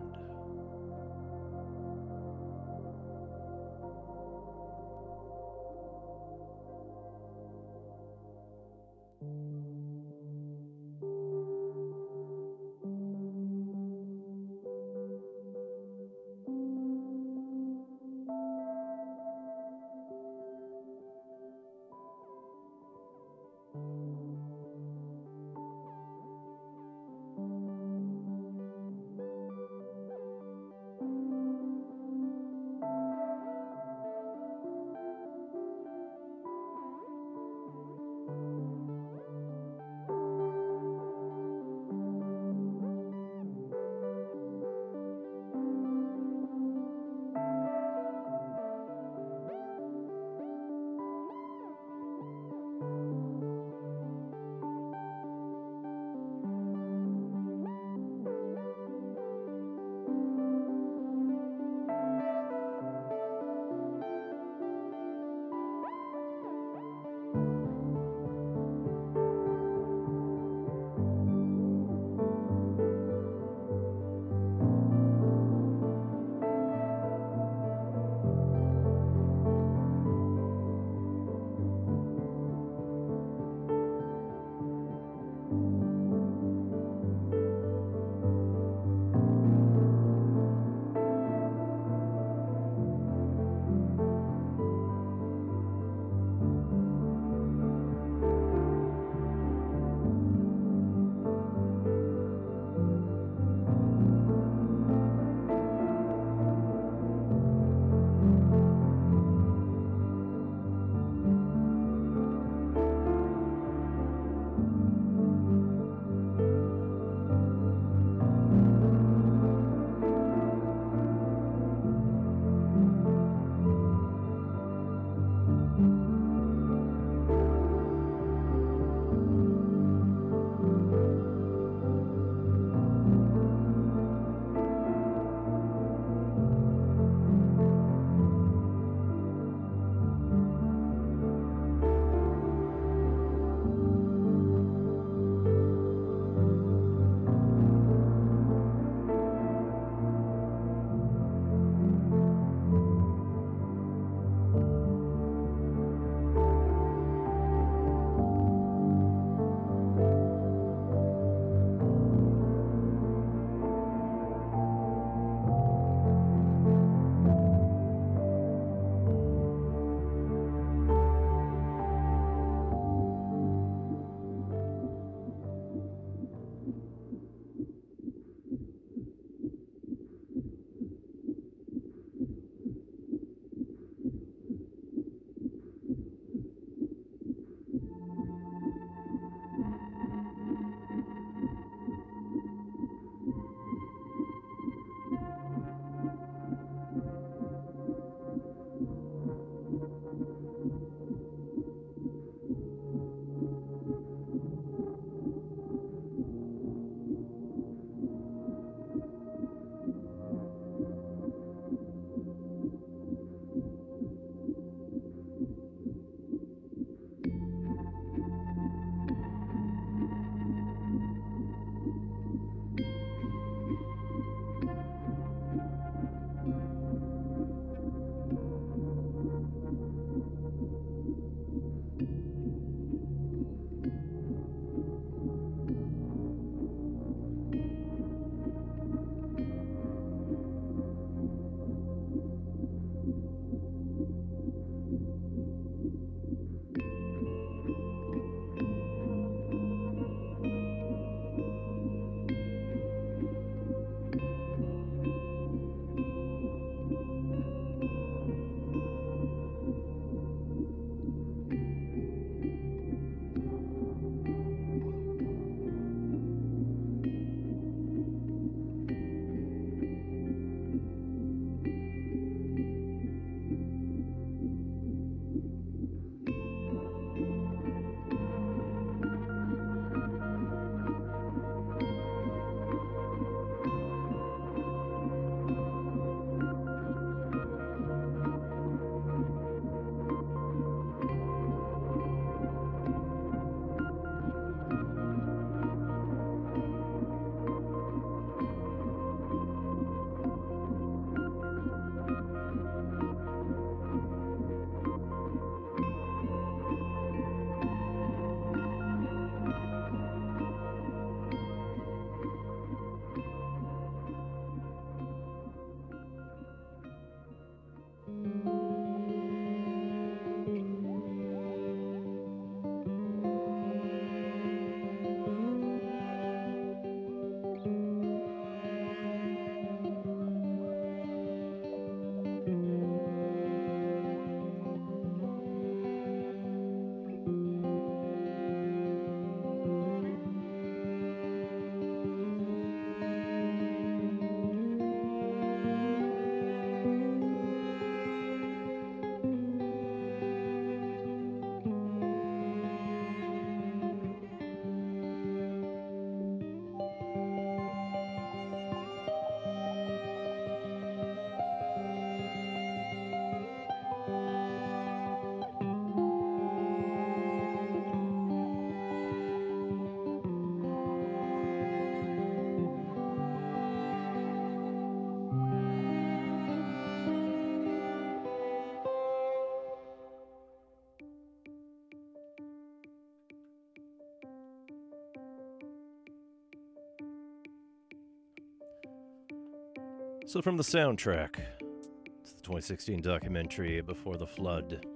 [390.32, 394.86] So, from the soundtrack to the 2016 documentary Before the Flood,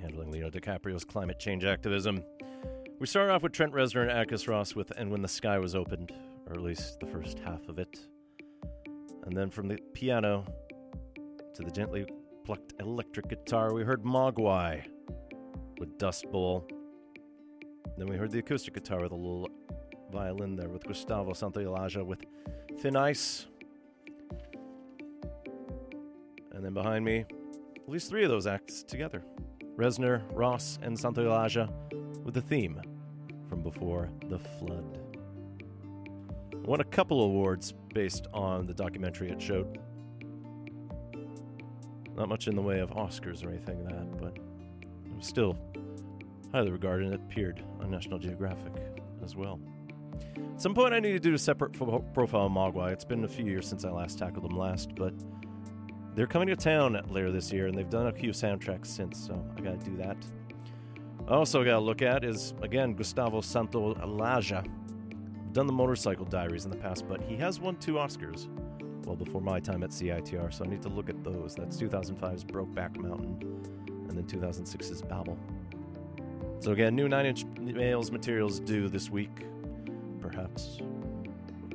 [0.00, 2.22] handling Leonardo DiCaprio's climate change activism,
[3.00, 5.74] we start off with Trent Reznor and Atticus Ross with And When the Sky Was
[5.74, 6.12] Opened,
[6.46, 7.98] or at least the first half of it.
[9.26, 10.46] And then from the piano
[11.54, 12.06] to the gently
[12.44, 14.84] plucked electric guitar, we heard Mogwai
[15.80, 16.64] with Dust Bowl.
[17.98, 19.48] Then we heard the acoustic guitar with a little
[20.12, 22.22] violin there with Gustavo Santaolalla with
[22.78, 23.48] Thin Ice.
[26.74, 27.24] And behind me,
[27.76, 29.22] at least three of those acts together
[29.76, 31.70] Reznor, Ross, and Santaolalla
[32.24, 32.80] with the theme
[33.48, 34.98] from Before the Flood.
[36.64, 39.78] Won a couple awards based on the documentary it showed.
[42.16, 44.36] Not much in the way of Oscars or anything like that, but
[45.04, 45.56] it was still
[46.50, 48.72] highly regarded and it appeared on National Geographic
[49.22, 49.60] as well.
[50.36, 52.92] At some point, I need to do a separate fo- profile of Mogwai.
[52.92, 55.14] It's been a few years since I last tackled them last, but
[56.14, 59.44] they're coming to town later this year, and they've done a few soundtracks since, so
[59.56, 60.16] I gotta do that.
[61.26, 64.66] I also gotta look at is, again, Gustavo Santaolalla.
[65.52, 68.48] Done the Motorcycle Diaries in the past, but he has won two Oscars
[69.06, 71.54] well before my time at CITR, so I need to look at those.
[71.54, 73.38] That's 2005's Brokeback Mountain,
[74.08, 75.38] and then 2006's Babel.
[76.60, 79.44] So again, new Nine Inch Nails materials due this week,
[80.20, 80.78] perhaps.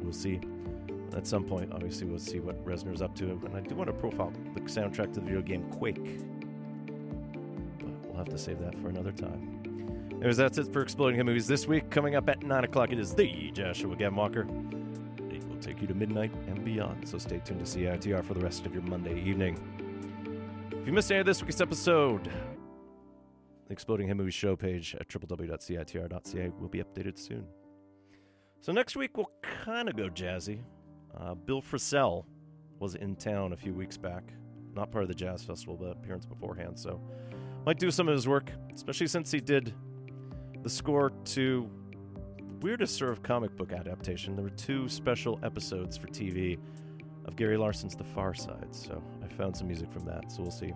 [0.02, 0.40] We'll see.
[1.16, 3.94] At some point, obviously, we'll see what Reznor's up to, and I do want to
[3.94, 6.20] profile the soundtrack to the video game Quake,
[7.80, 9.60] but we'll have to save that for another time.
[10.12, 11.90] Anyways, that's it for Exploding Hit Movies this week.
[11.90, 14.48] Coming up at 9 o'clock, it is the Joshua Gavin Walker.
[15.30, 18.42] It will take you to midnight and beyond, so stay tuned to CITR for the
[18.42, 19.58] rest of your Monday evening.
[20.72, 22.30] If you missed any of this week's episode,
[23.68, 27.46] the Exploding Hit Movies show page at www.citr.ca will be updated soon.
[28.62, 30.64] So next week, we'll kind of go jazzy.
[31.18, 32.26] Uh, Bill Frisell
[32.80, 34.24] was in town a few weeks back.
[34.76, 37.02] Not part of the Jazz Festival, but appearance beforehand, so
[37.66, 39.74] might do some of his work, especially since he did
[40.64, 41.70] the score to
[42.62, 44.36] weirdest sort of comic book adaptation.
[44.36, 46.58] There were two special episodes for TV
[47.26, 50.52] of Gary Larson's The Far Side, so I found some music from that, so we'll
[50.52, 50.74] see.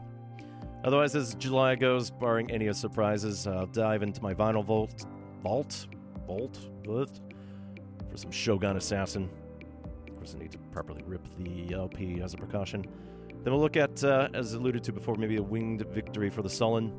[0.84, 5.06] Otherwise, as July goes, barring any surprises, I'll dive into my vinyl vault,
[5.42, 5.88] vault,
[6.28, 7.22] vault, vault
[8.10, 9.30] for some Shogun Assassin.
[10.24, 12.86] Course, I need to properly rip the LP as a precaution.
[13.44, 16.50] Then we'll look at, uh, as alluded to before, maybe a winged victory for the
[16.50, 16.98] Sullen.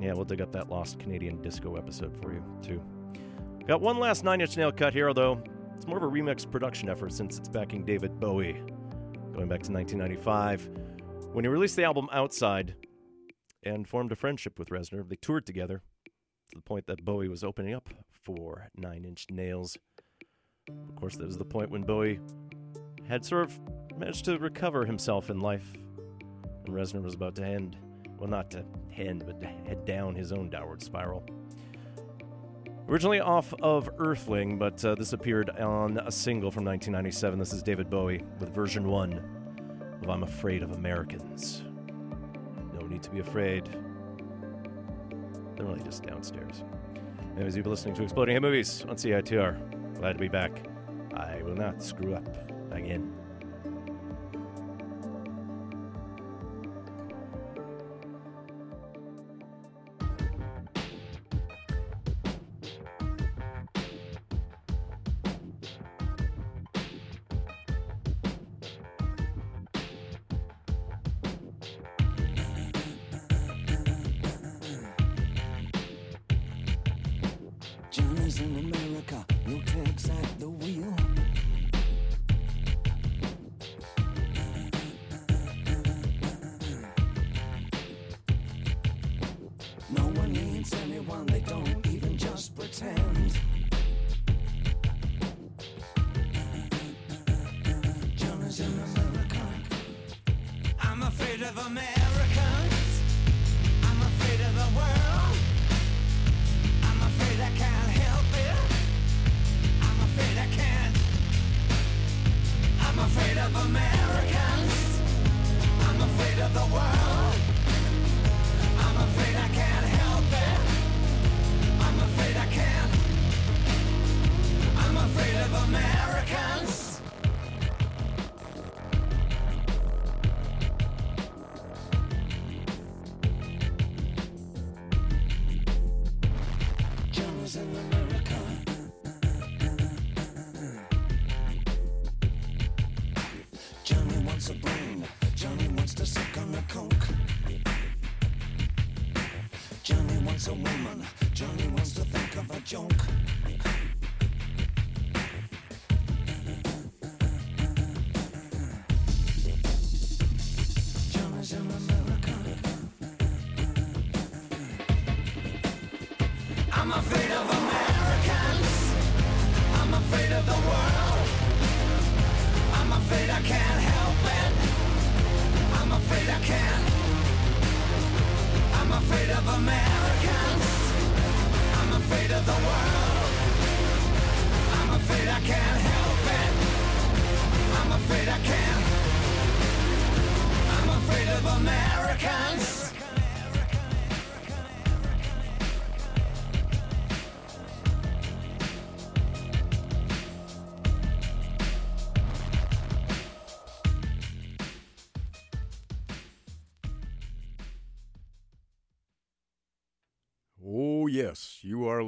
[0.00, 2.80] Yeah, we'll dig up that lost Canadian disco episode for you, too.
[3.66, 5.42] Got one last Nine Inch Nail cut here, although
[5.74, 8.62] it's more of a remix production effort since it's backing David Bowie.
[9.32, 10.70] Going back to 1995,
[11.32, 12.76] when he released the album Outside
[13.64, 15.82] and formed a friendship with Reznor, they toured together
[16.52, 17.88] to the point that Bowie was opening up
[18.22, 19.76] for Nine Inch Nails.
[20.88, 22.20] Of course, that was the point when Bowie
[23.10, 23.58] had sort of
[23.98, 25.72] managed to recover himself in life,
[26.64, 27.76] and Reznor was about to end,
[28.16, 28.64] well, not to
[28.96, 31.24] end, but to head down his own downward spiral.
[32.88, 37.36] Originally off of Earthling, but uh, this appeared on a single from 1997.
[37.36, 39.14] This is David Bowie with version one
[40.02, 41.64] of I'm Afraid of Americans.
[42.72, 43.68] No need to be afraid.
[45.56, 46.62] They're really just downstairs.
[47.34, 49.98] Anyways, you've been listening to Exploding Hit Movies on CITR.
[49.98, 50.62] Glad to be back.
[51.14, 52.28] I will not screw up
[52.70, 53.19] again.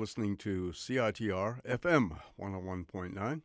[0.02, 3.40] listening to CITR FM 101.9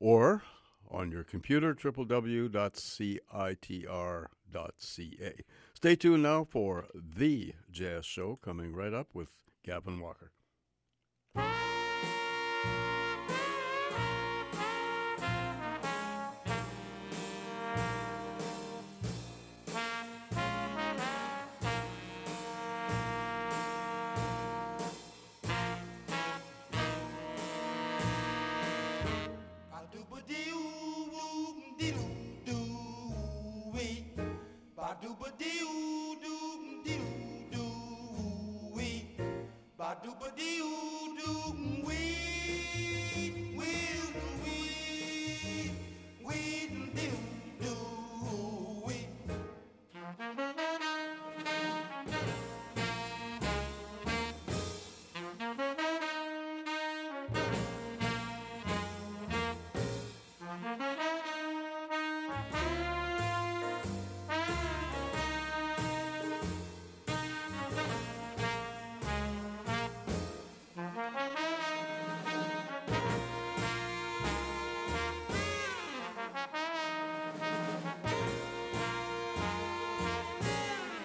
[0.00, 0.42] or
[0.90, 2.54] on your computer, www.citr.ca.
[5.74, 9.28] Stay tuned now for The Jazz Show coming right up with
[9.64, 10.32] Gavin Walker.